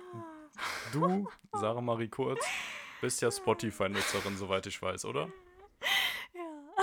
[0.92, 2.46] du, Sarah Marie Kurz,
[3.00, 5.32] bist ja Spotify-Nutzerin, soweit ich weiß, oder?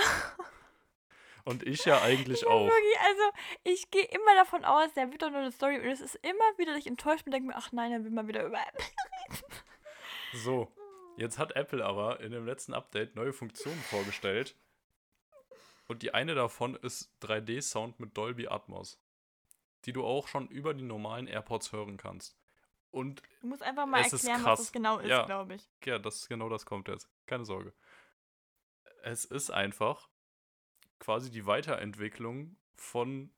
[1.44, 2.66] Und ich ja eigentlich auch.
[2.66, 3.22] Wirklich, also
[3.64, 6.56] ich gehe immer davon aus, der wird doch nur eine Story und es ist immer
[6.56, 8.58] wieder, dass ich enttäuscht bin und denke mir, ach nein, er will mal wieder über
[8.60, 8.84] Apple
[9.28, 9.42] reden.
[10.34, 10.72] So,
[11.16, 14.56] jetzt hat Apple aber in dem letzten Update neue Funktionen vorgestellt.
[15.88, 19.00] Und die eine davon ist 3D-Sound mit Dolby Atmos,
[19.84, 22.38] die du auch schon über die normalen AirPods hören kannst.
[22.92, 25.68] Und du musst einfach mal erklären, was das genau ist, ja, glaube ich.
[25.84, 27.08] Ja, das genau das kommt jetzt.
[27.26, 27.72] Keine Sorge.
[29.04, 30.08] Es ist einfach
[31.00, 33.30] quasi die Weiterentwicklung von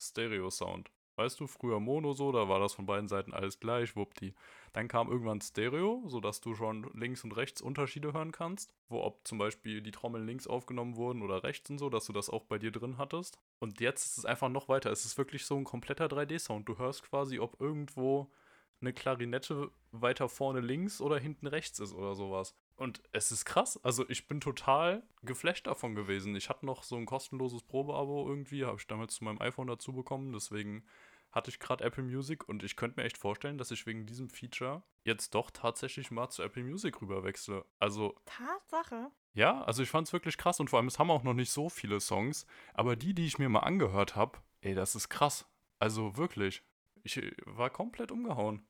[0.00, 0.90] Stereo-Sound.
[1.16, 4.34] Weißt du, früher Mono so, da war das von beiden Seiten alles gleich, wuppdi.
[4.72, 9.26] Dann kam irgendwann Stereo, sodass du schon links und rechts Unterschiede hören kannst, wo ob
[9.28, 12.44] zum Beispiel die Trommeln links aufgenommen wurden oder rechts und so, dass du das auch
[12.44, 13.38] bei dir drin hattest.
[13.60, 14.90] Und jetzt ist es einfach noch weiter.
[14.90, 16.68] Es ist wirklich so ein kompletter 3D-Sound.
[16.68, 18.32] Du hörst quasi, ob irgendwo
[18.80, 22.56] eine Klarinette weiter vorne links oder hinten rechts ist oder sowas.
[22.76, 23.78] Und es ist krass.
[23.84, 26.34] Also ich bin total geflasht davon gewesen.
[26.34, 29.92] Ich hatte noch so ein kostenloses Probeabo irgendwie, habe ich damals zu meinem iPhone dazu
[29.92, 30.32] bekommen.
[30.32, 30.84] Deswegen
[31.30, 34.30] hatte ich gerade Apple Music und ich könnte mir echt vorstellen, dass ich wegen diesem
[34.30, 37.64] Feature jetzt doch tatsächlich mal zu Apple Music rüberwechsle.
[37.80, 38.14] Also.
[38.24, 39.10] Tatsache.
[39.34, 41.50] Ja, also ich fand es wirklich krass und vor allem, es haben auch noch nicht
[41.50, 45.46] so viele Songs, aber die, die ich mir mal angehört habe, ey, das ist krass.
[45.80, 46.62] Also wirklich.
[47.02, 48.64] Ich war komplett umgehauen.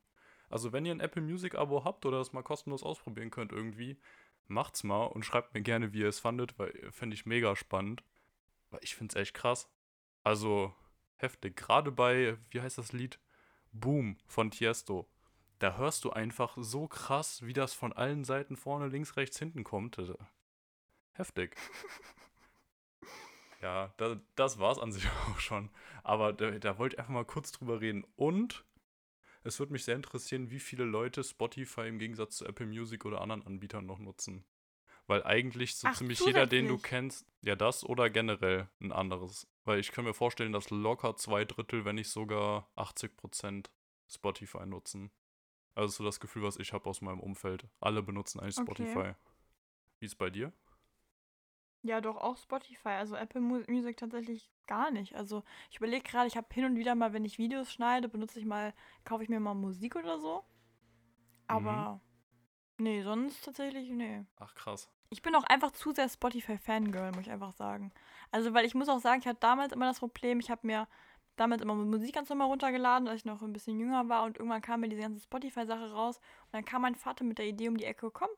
[0.55, 3.99] Also wenn ihr ein Apple Music Abo habt oder das mal kostenlos ausprobieren könnt irgendwie,
[4.47, 8.05] macht's mal und schreibt mir gerne, wie ihr es fandet, weil fände ich mega spannend.
[8.71, 9.69] Weil ich finde es echt krass.
[10.23, 10.73] Also
[11.17, 11.57] heftig.
[11.57, 13.19] Gerade bei, wie heißt das Lied?
[13.73, 15.11] Boom von Tiesto.
[15.59, 19.65] Da hörst du einfach so krass, wie das von allen Seiten vorne, links, rechts, hinten
[19.65, 20.01] kommt.
[21.15, 21.57] Heftig.
[23.61, 25.69] ja, da, das war's an sich auch schon.
[26.05, 28.05] Aber da, da wollte ich einfach mal kurz drüber reden.
[28.15, 28.65] Und
[29.45, 33.21] es würde mich sehr interessieren, wie viele Leute Spotify im Gegensatz zu Apple Music oder
[33.21, 34.45] anderen Anbietern noch nutzen.
[35.07, 39.47] Weil eigentlich so Ach, ziemlich jeder, den du kennst, ja das oder generell ein anderes.
[39.65, 43.71] Weil ich kann mir vorstellen, dass locker zwei Drittel, wenn nicht sogar 80 Prozent
[44.11, 45.11] Spotify nutzen.
[45.75, 47.67] Also so das Gefühl, was ich habe aus meinem Umfeld.
[47.81, 48.87] Alle benutzen eigentlich okay.
[48.87, 49.15] Spotify.
[50.01, 50.53] Wie ist bei dir?
[51.85, 52.89] Ja, doch auch Spotify.
[52.89, 55.15] Also Apple Mu Music tatsächlich gar nicht.
[55.15, 58.39] Also ich überlege gerade, ich habe hin und wieder mal, wenn ich Videos schneide, benutze
[58.39, 58.73] ich mal,
[59.05, 60.43] kaufe ich mir mal Musik oder so.
[61.47, 62.01] Aber
[62.79, 64.25] nee, sonst tatsächlich, nee.
[64.39, 64.89] Ach krass.
[65.11, 67.93] Ich bin auch einfach zu sehr Spotify-Fangirl, muss ich einfach sagen.
[68.31, 70.89] Also, weil ich muss auch sagen, ich hatte damals immer das Problem, ich habe mir
[71.37, 74.63] damals immer Musik ganz normal runtergeladen, als ich noch ein bisschen jünger war und irgendwann
[74.63, 76.17] kam mir diese ganze Spotify-Sache raus
[76.47, 78.31] und dann kam mein Vater mit der Idee um die Ecke, komm,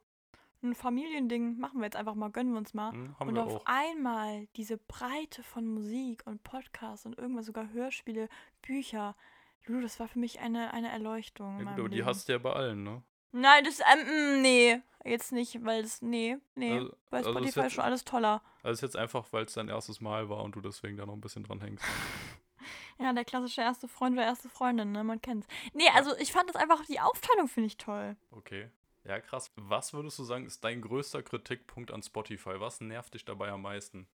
[0.70, 2.92] ein Familiending, machen wir jetzt einfach mal, gönnen wir uns mal.
[2.92, 3.66] Hm, haben und auf auch.
[3.66, 8.28] einmal diese Breite von Musik und Podcasts und irgendwas sogar Hörspiele,
[8.62, 9.16] Bücher.
[9.66, 11.60] Lulu, das war für mich eine, eine Erleuchtung.
[11.60, 13.02] Ja, aber die hast du ja bei allen, ne?
[13.32, 16.72] Nein, das, ähm, mm, nee, jetzt nicht, weil das, nee, nee.
[16.72, 18.42] Also- bei also ist Spotify ist jetzt- schon alles toller.
[18.62, 21.14] Also ist jetzt einfach, weil es dein erstes Mal war und du deswegen da noch
[21.14, 21.84] ein bisschen dran hängst.
[22.98, 25.46] Ja, der klassische erste Freund oder erste Freundin, ne, man kennt's.
[25.74, 28.16] Nee, also ich fand das einfach, die Aufteilung finde ich toll.
[28.30, 28.70] Okay.
[29.06, 29.52] Ja, krass.
[29.56, 32.58] Was würdest du sagen, ist dein größter Kritikpunkt an Spotify?
[32.58, 34.08] Was nervt dich dabei am meisten?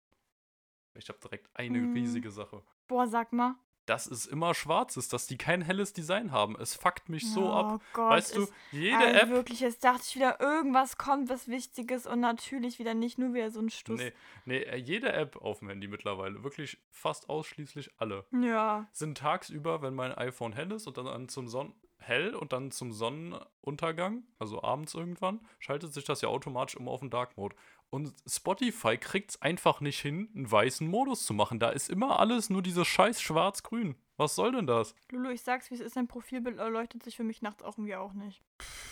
[0.95, 1.93] Ich habe direkt eine Hm.
[1.93, 2.63] riesige Sache.
[2.87, 3.57] Boah, sag mal.
[3.87, 6.57] Dass es immer schwarz ist, dass die kein helles Design haben.
[6.61, 7.83] Es fuckt mich so oh ab.
[7.95, 9.29] Gott, weißt du, jede also App.
[9.31, 13.51] wirklich, jetzt dachte ich wieder, irgendwas kommt, was Wichtiges und natürlich wieder nicht nur wieder
[13.51, 13.99] so ein Stuss.
[13.99, 14.13] Nee,
[14.45, 18.89] nee, äh, jede App auf dem Handy mittlerweile, wirklich fast ausschließlich alle, Ja.
[18.93, 22.71] sind tagsüber, wenn mein iPhone hell ist und dann an zum Sonnen hell und dann
[22.71, 27.57] zum Sonnenuntergang, also abends irgendwann, schaltet sich das ja automatisch immer auf den Dark Mode.
[27.91, 31.59] Und Spotify kriegt es einfach nicht hin, einen weißen Modus zu machen.
[31.59, 33.97] Da ist immer alles nur dieses scheiß schwarz-grün.
[34.17, 34.95] Was soll denn das?
[35.11, 37.97] Lulu, ich sag's, wie es ist, dein Profilbild erleuchtet sich für mich nachts auch irgendwie
[37.97, 38.43] auch nicht.
[38.61, 38.89] Pff,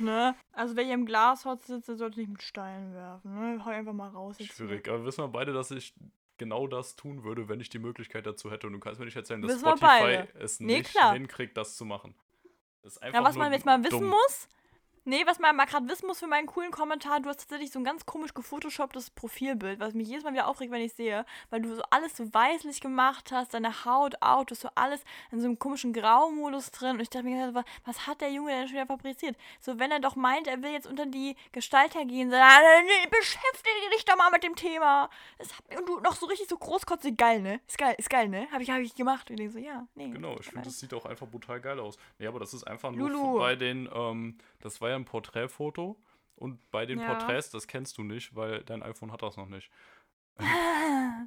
[0.00, 0.34] ne?
[0.52, 3.64] Also wer hier im Glashaus sitzt, der sollte nicht mit Steinen werfen, ne?
[3.64, 4.36] Hau einfach mal raus.
[4.40, 4.88] Schwierig.
[4.88, 5.94] Aber wissen wir beide, dass ich
[6.38, 8.66] genau das tun würde, wenn ich die Möglichkeit dazu hätte.
[8.66, 11.12] Und du kannst mir nicht erzählen, dass Spotify es Nee, nicht klar.
[11.14, 12.14] hinkriegt, das zu machen.
[12.82, 14.08] Das ist einfach Ja, was man jetzt mal wissen dumm.
[14.10, 14.48] muss.
[15.08, 17.78] Nee, was man mal gerade wissen muss für meinen coolen Kommentar, du hast tatsächlich so
[17.78, 21.62] ein ganz komisch gefotoshopptes Profilbild, was mich jedes Mal wieder aufregt, wenn ich sehe, weil
[21.62, 25.40] du so alles so weißlich gemacht hast, deine Haut auch, du hast so alles in
[25.40, 27.54] so einem komischen Graumodus drin und ich dachte mir,
[27.84, 29.36] was, hat der Junge denn schon wieder fabriziert?
[29.60, 33.08] So, wenn er doch meint, er will jetzt unter die Gestalter gehen, so, ah, nee,
[33.08, 35.08] beschäftige dich doch mal mit dem Thema.
[35.38, 37.60] Hat, und du noch so richtig so großkotzig, geil, ne?
[37.68, 38.48] Ist geil, ist geil, ne?
[38.50, 39.30] Hab ich, hab ich gemacht.
[39.30, 40.10] Und ich so, ja, nee.
[40.10, 41.96] Genau, ich finde, das sieht auch einfach brutal geil aus.
[42.18, 43.38] Nee, aber das ist einfach nur Lulu.
[43.38, 45.96] bei den, ähm, das war ja ein Porträtfoto
[46.34, 47.06] und bei den Ja.
[47.14, 49.70] Porträts, das kennst du nicht, weil dein iPhone hat das noch nicht.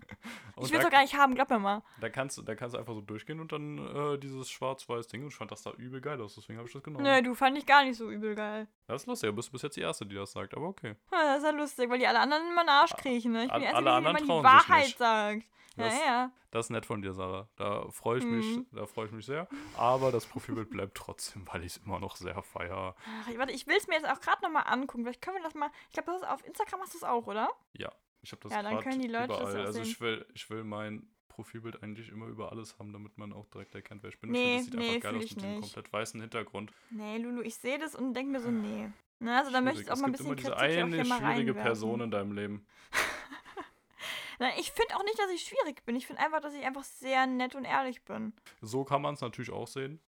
[0.62, 1.82] Ich will's da, doch gar nicht haben, glaub mir mal.
[2.02, 5.22] da, kannst, du- da kannst du einfach so durchgehen und dann äh, dieses schwarz-weiß Ding
[5.22, 7.06] und ich fand das da übel geil aus, deswegen habe ich das genommen.
[7.06, 8.68] Nö, du fand ich gar nicht so übel geil.
[8.88, 10.96] Das ist lustig, du bist bis jetzt die Erste, die das sagt, aber okay.
[11.14, 13.46] Ja, Das ist ja lustig, weil die alle anderen immer einen Arsch kriechen, ne?
[13.46, 15.44] Ich bin die Erste, alle die immer die Wahrheit sagt.
[15.78, 16.32] Ja, Das- ja.
[16.52, 17.48] Das ist nett von dir, Sarah.
[17.58, 18.66] Da freue ich mich, Mhm.
[18.72, 19.48] da freue ich mich sehr.
[19.78, 22.96] Aber das Profilbild bleibt trotzdem, weil ich es immer noch sehr feier.
[23.24, 25.04] Ach, ich- warte, ich will es mir jetzt auch gerade nochmal angucken.
[25.04, 25.70] Vielleicht können wir das mal.
[25.88, 27.50] Ich glaube, das ist auf Instagram hast du es auch, oder?
[27.74, 27.90] Ja,
[28.22, 29.62] ich habe das Ja, dann können die Leute das überall.
[29.62, 33.32] auch also ich will, ich will mein Profilbild eigentlich immer über alles haben, damit man
[33.34, 34.32] auch direkt erkennt, wer ich bin.
[34.32, 35.62] Nee, ich finde, das nee, sieht einfach geil aus mit nicht.
[35.62, 36.74] komplett weißen Hintergrund.
[36.90, 38.90] Nee, Lulu, ich sehe das und denke mir so, nee.
[39.20, 41.06] Na, also da möchte ich auch mal ein bisschen immer diese Kritik auch eine hier
[41.06, 41.54] mal schwierige.
[41.54, 42.66] Person in deinem Leben.
[44.40, 45.96] Na, ich finde auch nicht, dass ich schwierig bin.
[45.98, 48.34] Ich finde einfach, dass ich einfach sehr nett und ehrlich bin.
[48.62, 50.00] So kann man es natürlich auch sehen.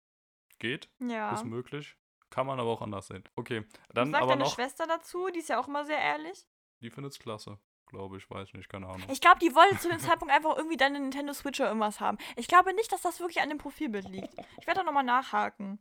[0.60, 1.32] Geht, Ja.
[1.34, 1.96] ist möglich.
[2.28, 3.24] Kann man aber auch anders sehen.
[3.34, 5.28] Okay, Was dann sagt aber deine noch, Schwester dazu?
[5.34, 6.46] Die ist ja auch immer sehr ehrlich.
[6.80, 7.58] die findet es klasse.
[7.90, 9.02] Glaube ich, weiß nicht, keine Ahnung.
[9.10, 12.18] Ich glaube, die wollte zu dem Zeitpunkt einfach irgendwie deine Nintendo Switch oder irgendwas haben.
[12.36, 14.32] Ich glaube nicht, dass das wirklich an dem Profilbild liegt.
[14.60, 15.78] Ich werde da nochmal nachhaken.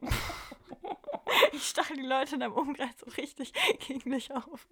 [1.52, 3.52] Ich stachel die Leute in deinem Umkreis so richtig
[3.86, 4.66] gegen dich auf.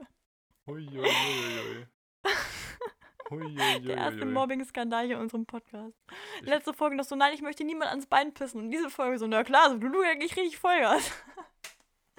[0.66, 1.86] Huiuiuiui.
[3.84, 5.94] Der erste Mobbing-Skandal hier in unserem Podcast.
[6.40, 8.60] Ich- Letzte Folge noch so, nein, ich möchte niemand ans Bein pissen.
[8.62, 11.12] Und diese Folge so, na klar, so, du, du, ich richtig Vollgas.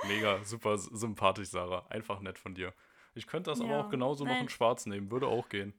[0.07, 1.86] Mega, super sympathisch, Sarah.
[1.89, 2.74] Einfach nett von dir.
[3.20, 4.43] Ich könnte das aber Ja, auch genauso noch nein.
[4.43, 5.11] in schwarz nehmen.
[5.11, 5.74] Würde auch gehen.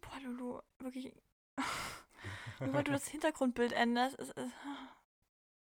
[0.00, 1.12] Boah, Lulu, wirklich.
[2.60, 4.50] Nur weil du das Hintergrundbild änderst, ist es.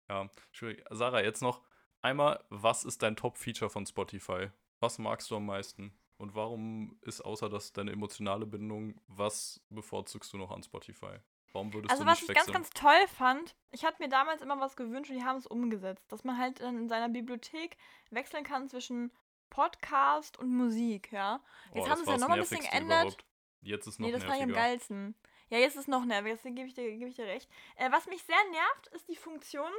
[0.08, 0.84] Ja, schwierig.
[0.90, 1.62] Sarah, jetzt noch
[2.02, 4.48] einmal, was ist dein Top-Feature von Spotify?
[4.80, 5.92] Was magst du am meisten?
[6.18, 11.18] Und warum ist außer das deine emotionale Bindung, was bevorzugst du noch an Spotify?
[11.52, 12.54] Warum würdest Also du was nicht ich ganz, wechseln?
[12.62, 16.04] ganz toll fand, ich hatte mir damals immer was gewünscht und die haben es umgesetzt,
[16.12, 17.76] dass man halt in seiner Bibliothek
[18.10, 19.10] wechseln kann zwischen
[19.50, 21.40] Podcast und Musik, ja.
[21.74, 23.02] Jetzt Oh, haben das sie es ja das nochmal ein bisschen geändert.
[23.02, 23.24] überhaupt.
[23.62, 24.66] Jetzt ist noch Nee, das fand ich am nerviger.
[24.68, 25.14] geilsten.
[25.50, 27.50] Ja, jetzt ist es noch nerviger, deswegen gebe ich, dir- gebe ich dir recht.
[27.76, 29.70] Äh, was mich sehr nervt, ist die Funktion,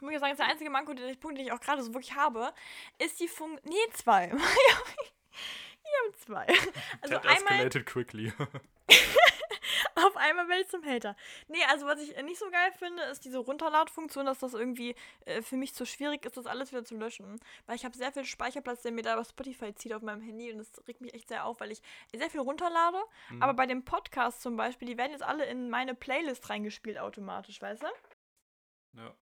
[0.00, 1.92] muss ich sagen, ist der einzige Manko, den ich, Punkt, den ich auch gerade so
[1.94, 2.52] wirklich habe,
[2.98, 4.26] ist die Funktion, nee, zwei.
[4.34, 6.46] ich habe zwei.
[7.02, 8.32] Also That einmal, escalated quickly.
[10.06, 11.16] Auf einmal werde ich zum Hater.
[11.48, 15.42] Nee, also was ich nicht so geil finde, ist diese Runterladfunktion, dass das irgendwie äh,
[15.42, 17.38] für mich zu schwierig ist, das alles wieder zu löschen.
[17.66, 20.52] Weil ich habe sehr viel Speicherplatz, der mir da über Spotify zieht auf meinem Handy
[20.52, 21.82] und das regt mich echt sehr auf, weil ich
[22.14, 22.98] sehr viel runterlade.
[23.30, 23.42] Mhm.
[23.42, 27.60] Aber bei dem Podcast zum Beispiel, die werden jetzt alle in meine Playlist reingespielt automatisch,
[27.60, 27.88] weißt du?
[29.00, 29.14] Ja.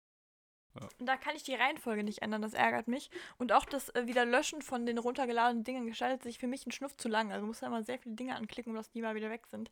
[0.98, 3.10] Und da kann ich die Reihenfolge nicht ändern, das ärgert mich.
[3.38, 6.72] Und auch das äh, wieder Löschen von den runtergeladenen Dingen gestaltet sich für mich ein
[6.72, 7.32] Schnuff zu lang.
[7.32, 9.70] Also muss da immer sehr viele Dinge anklicken, um dass die mal wieder weg sind.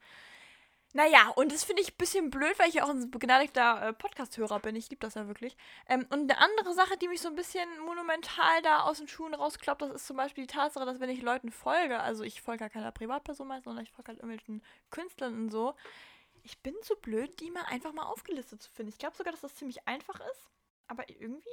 [0.94, 3.92] Naja, und das finde ich ein bisschen blöd, weil ich ja auch ein begnadigter äh,
[3.94, 4.76] Podcast-Hörer bin.
[4.76, 5.56] Ich liebe das ja wirklich.
[5.88, 9.32] Ähm, und eine andere Sache, die mich so ein bisschen monumental da aus den Schuhen
[9.34, 12.64] rausklappt, das ist zum Beispiel die Tatsache, dass wenn ich Leuten folge, also ich folge
[12.64, 15.74] ja keiner Privatperson meist, sondern ich folge halt irgendwelchen Künstlern und so,
[16.42, 18.90] ich bin so blöd, die mal einfach mal aufgelistet zu finden.
[18.90, 20.50] Ich glaube sogar, dass das ziemlich einfach ist.
[20.88, 21.48] Aber irgendwie,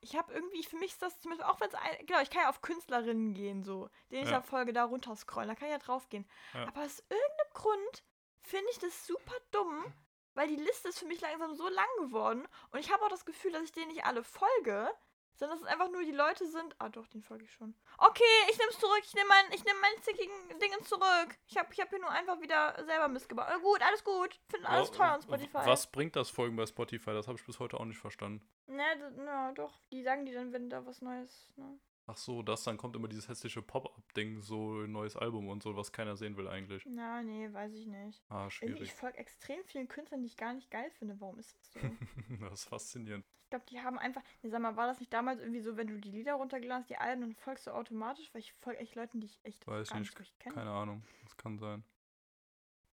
[0.00, 1.76] ich habe irgendwie, für mich ist das zumindest, auch wenn es,
[2.06, 4.36] genau, ich kann ja auf Künstlerinnen gehen, so, denen ich Ja.
[4.36, 6.26] da folge, da runterscrollen, da kann ich ja drauf gehen.
[6.54, 6.68] Ja.
[6.68, 8.04] Aber aus irgendeinem Grund
[8.48, 9.92] finde ich das super dumm,
[10.34, 13.24] weil die Liste ist für mich langsam so lang geworden und ich habe auch das
[13.24, 14.90] Gefühl, dass ich denen nicht alle folge,
[15.38, 16.74] sondern dass es einfach nur die Leute sind.
[16.78, 17.74] Ah, doch, den folge ich schon.
[17.98, 19.02] Okay, ich nehme es zurück.
[19.04, 21.38] Ich nehme mein, ich nehm meine zickigen Dinge zurück.
[21.46, 23.46] Ich habe ich hab hier nur einfach wieder selber missgebaut.
[23.48, 24.40] Äh, gut, alles gut.
[24.50, 25.58] Finde alles toll an Spotify.
[25.64, 27.12] Was bringt das Folgen bei Spotify?
[27.12, 28.44] Das habe ich bis heute auch nicht verstanden.
[28.66, 29.80] Na, na, doch.
[29.92, 31.48] Die sagen die dann, wenn da was Neues.
[31.54, 31.78] Ne?
[32.10, 35.76] Ach so, das, dann kommt immer dieses hässliche Pop-Up-Ding, so ein neues Album und so,
[35.76, 36.82] was keiner sehen will eigentlich.
[36.86, 38.24] Na, nee, weiß ich nicht.
[38.30, 38.80] Ah, schwierig.
[38.80, 41.20] ich folge extrem vielen Künstlern, die ich gar nicht geil finde.
[41.20, 41.80] Warum ist das so?
[42.40, 43.26] das ist faszinierend.
[43.44, 44.22] Ich glaube, die haben einfach.
[44.40, 46.88] Nee, sag mal, war das nicht damals irgendwie so, wenn du die Lieder runtergeladen hast,
[46.88, 48.32] die Alben, dann folgst du automatisch?
[48.32, 50.54] Weil ich folge echt Leuten, die ich echt Weiß gar nicht, nicht kenne.
[50.54, 51.84] Keine Ahnung, das kann sein.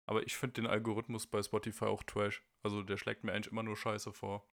[0.07, 2.43] Aber ich finde den Algorithmus bei Spotify auch trash.
[2.63, 4.45] Also der schlägt mir eigentlich immer nur Scheiße vor.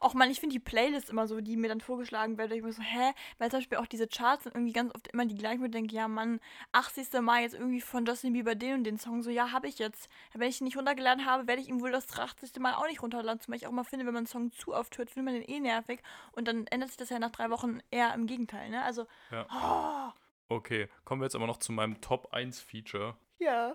[0.00, 2.52] Auch man, ich finde die Playlist immer so, die mir dann vorgeschlagen werden.
[2.52, 3.12] Ich bin so, hä?
[3.38, 5.70] Weil zum Beispiel auch diese Charts sind irgendwie ganz oft immer die gleichen, wo ich
[5.70, 6.40] denke, ja, Mann,
[6.72, 7.12] 80.
[7.20, 9.22] Mal jetzt irgendwie von Justin Bieber den und den Song.
[9.22, 10.08] So, ja, habe ich jetzt.
[10.32, 12.56] Wenn ich ihn nicht runtergeladen habe, werde ich ihm wohl das 80.
[12.60, 13.40] Mal auch nicht runterladen.
[13.40, 15.48] Zumal ich auch mal finde, wenn man einen Song zu oft hört, findet man den
[15.50, 16.00] eh nervig.
[16.32, 18.82] Und dann ändert sich das ja nach drei Wochen eher im Gegenteil, ne?
[18.82, 19.46] Also, Ja.
[19.52, 20.12] oh,
[20.48, 23.16] Okay, kommen wir jetzt aber noch zu meinem Top 1 Feature.
[23.38, 23.74] ja.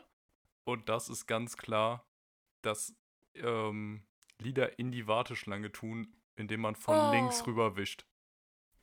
[0.64, 2.06] Und das ist ganz klar,
[2.62, 2.95] dass
[3.36, 4.04] ähm,
[4.42, 7.12] Lieder in die Warteschlange tun, indem man von Oh.
[7.12, 8.06] links rüberwischt.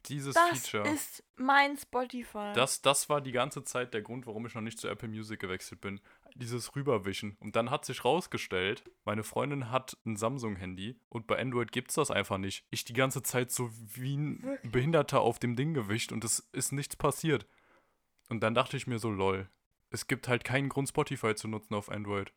[0.06, 0.88] Dieses Das Feature.
[0.88, 2.52] ist mein Spotify.
[2.54, 5.40] Das, das war die ganze Zeit der Grund, warum ich noch nicht zu Apple Music
[5.40, 6.00] gewechselt bin.
[6.34, 7.36] Dieses Rüberwischen.
[7.40, 12.10] Und dann hat sich rausgestellt, meine Freundin hat ein Samsung-Handy und bei Android gibt's das
[12.12, 12.64] einfach nicht.
[12.70, 14.72] Ich die ganze Zeit so wie ein Wirklich?
[14.72, 17.46] Behinderter auf dem Ding gewischt und es ist nichts passiert.
[18.28, 19.50] Und dann dachte ich mir so, lol,
[19.90, 22.32] es gibt halt keinen Grund, Spotify zu nutzen auf Android.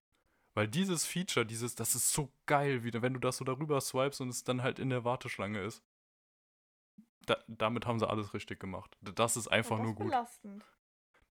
[0.54, 4.20] Weil dieses Feature, dieses, das ist so geil, wieder, wenn du das so darüber swipes
[4.20, 5.82] und es dann halt in der Warteschlange ist.
[7.26, 8.97] Da, damit haben sie alles richtig gemacht.
[9.02, 10.66] Das ist einfach das nur ist gut belastend.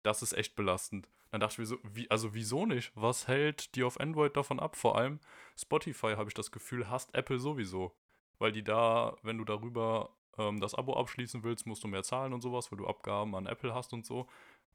[0.03, 1.07] das ist echt belastend.
[1.31, 2.91] Dann dachte ich mir so, wie, also wieso nicht?
[2.95, 4.75] Was hält die auf Android davon ab?
[4.75, 5.19] Vor allem
[5.57, 7.95] Spotify, habe ich das Gefühl, hasst Apple sowieso.
[8.39, 12.33] Weil die da, wenn du darüber ähm, das Abo abschließen willst, musst du mehr zahlen
[12.33, 14.27] und sowas, weil du Abgaben an Apple hast und so.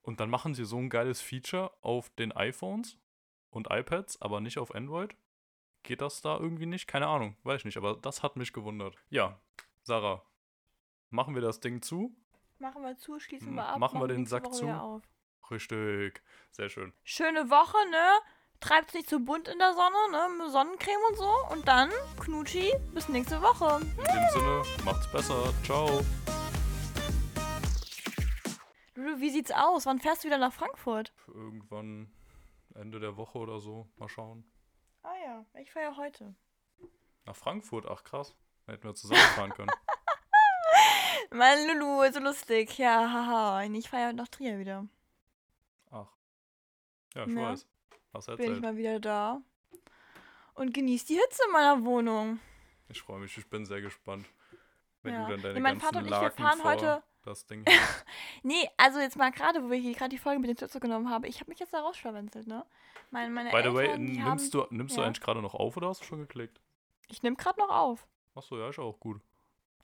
[0.03, 2.99] Und dann machen sie so ein geiles Feature auf den iPhones
[3.51, 5.15] und iPads, aber nicht auf Android.
[5.83, 6.87] Geht das da irgendwie nicht?
[6.87, 8.97] Keine Ahnung, weiß ich nicht, aber das hat mich gewundert.
[9.09, 9.41] Ja,
[9.83, 10.23] Sarah,
[11.09, 12.15] machen wir das Ding zu?
[12.59, 13.79] Machen wir zu, schließen wir ab.
[13.79, 14.69] machen wir den Sack zu?
[14.69, 15.03] Auf.
[15.51, 16.93] Richtig, sehr schön.
[17.03, 18.19] Schöne Woche, ne?
[18.61, 20.51] Treibt's nicht zu bunt in der Sonne, ne?
[20.51, 21.35] Sonnencreme und so.
[21.51, 21.91] Und dann,
[22.21, 23.81] Knutschi, bis nächste Woche.
[23.81, 25.55] In dem Sinne, macht's besser.
[25.65, 26.05] Ciao.
[28.95, 29.87] Lulu, wie sieht's aus?
[29.87, 31.15] Wann fährst du wieder nach Frankfurt?
[31.29, 32.13] Irgendwann
[32.75, 33.89] Ende der Woche oder so.
[33.97, 34.45] Mal schauen.
[35.03, 36.35] Ah ja, ich fahre ja heute.
[37.25, 38.35] Nach Frankfurt, ach krass.
[38.67, 39.71] Hätten wir zusammenfahren können.
[41.31, 42.77] Mein Lulu, ist so lustig.
[42.79, 43.63] Ja, haha.
[43.65, 44.87] Ich fahre ja heute nach Trier wieder.
[45.91, 46.09] Ach.
[47.15, 47.51] Ja, ich Ja.
[47.51, 47.67] weiß.
[48.13, 48.63] Hast du Bin ich erzählt.
[48.63, 49.41] mal wieder da.
[50.55, 52.41] Und genieß die Hitze in meiner Wohnung.
[52.89, 54.27] Ich freue mich, ich bin sehr gespannt.
[55.03, 55.25] Wenn Ja.
[55.27, 57.65] du dann deine Ja, mein ganzen Vater und ich, wir fahren heute- das Ding
[58.43, 61.11] Nee, also jetzt mal gerade, wo wir hier gerade die Folge mit den Tütze genommen
[61.11, 61.25] haben.
[61.25, 62.65] Ich habe mich jetzt da rausschlawenzelt, ne?
[63.11, 65.07] Meine, meine By the Eltern, way, nimmst, haben, du, nimmst du ja.
[65.07, 66.61] eigentlich gerade noch auf oder hast du schon geklickt?
[67.09, 68.07] Ich nehme gerade noch auf.
[68.35, 69.21] Achso, ja, ist auch gut.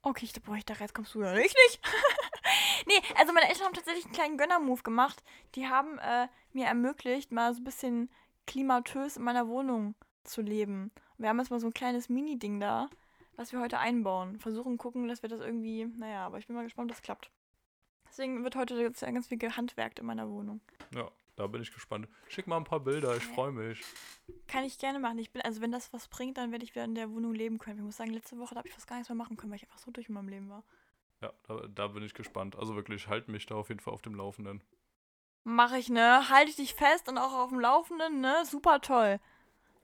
[0.03, 1.34] Okay, ich, boah, ich dachte, jetzt kommst du ja.
[1.34, 1.80] Ich nicht.
[2.86, 5.22] nee, also meine Eltern haben tatsächlich einen kleinen Gönner-Move gemacht.
[5.57, 8.09] Die haben äh, mir ermöglicht, mal so ein bisschen
[8.47, 10.92] klimatös in meiner Wohnung zu leben.
[11.18, 12.88] Wir haben jetzt mal so ein kleines Mini-Ding da,
[13.34, 14.38] was wir heute einbauen.
[14.38, 17.30] Versuchen, gucken, dass wir das irgendwie, naja, aber ich bin mal gespannt, ob das klappt.
[18.17, 20.62] Deswegen wird heute jetzt ganz viel gehandwerkt in meiner Wohnung.
[20.95, 22.09] Ja, da bin ich gespannt.
[22.29, 23.85] Schick mal ein paar Bilder, ich freue mich.
[24.49, 25.19] Kann ich gerne machen.
[25.19, 27.59] Ich bin, also wenn das was bringt, dann werde ich wieder in der Wohnung leben
[27.59, 27.77] können.
[27.77, 29.59] Ich muss sagen, letzte Woche da habe ich fast gar nichts mehr machen können, weil
[29.59, 30.64] ich einfach so durch in meinem Leben war.
[31.21, 32.57] Ja, da, da bin ich gespannt.
[32.57, 34.64] Also wirklich, halt mich da auf jeden Fall auf dem Laufenden.
[35.45, 36.31] Mach ich, ne?
[36.31, 38.47] Halte ich dich fest und auch auf dem Laufenden, ne?
[38.47, 39.21] Super toll.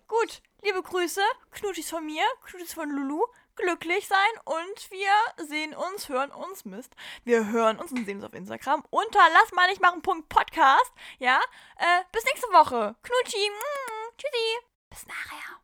[0.09, 1.21] Gut, liebe Grüße,
[1.51, 3.27] Knutis von mir, Knutis von Lulu,
[3.63, 6.95] glücklich sein und wir sehen uns, hören uns, Mist.
[7.25, 10.03] Wir hören uns und sehen uns auf Instagram unter Lass mal nicht machen.
[10.03, 11.41] Podcast, ja?
[11.77, 12.97] Äh, bis nächste Woche.
[13.03, 13.51] Knutschi,
[14.19, 14.59] tschüssi.
[14.91, 15.62] Bis nachher.